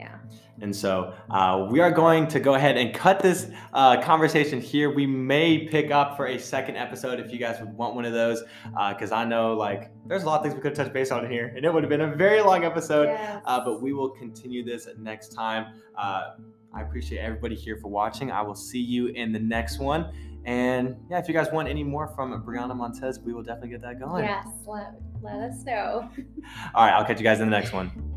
[0.00, 4.60] yeah and so uh, we are going to go ahead and cut this uh, conversation
[4.60, 4.90] here.
[4.90, 8.12] We may pick up for a second episode if you guys would want one of
[8.12, 8.42] those,
[8.90, 11.30] because uh, I know like there's a lot of things we could touch base on
[11.30, 13.06] here, and it would have been a very long episode.
[13.06, 13.42] Yes.
[13.44, 15.80] Uh, but we will continue this next time.
[15.96, 16.32] Uh,
[16.74, 18.30] I appreciate everybody here for watching.
[18.30, 20.12] I will see you in the next one.
[20.44, 23.82] And yeah, if you guys want any more from Briana Montez, we will definitely get
[23.82, 24.24] that going.
[24.24, 26.08] Yes, let, let us know.
[26.74, 28.09] All right, I'll catch you guys in the next one.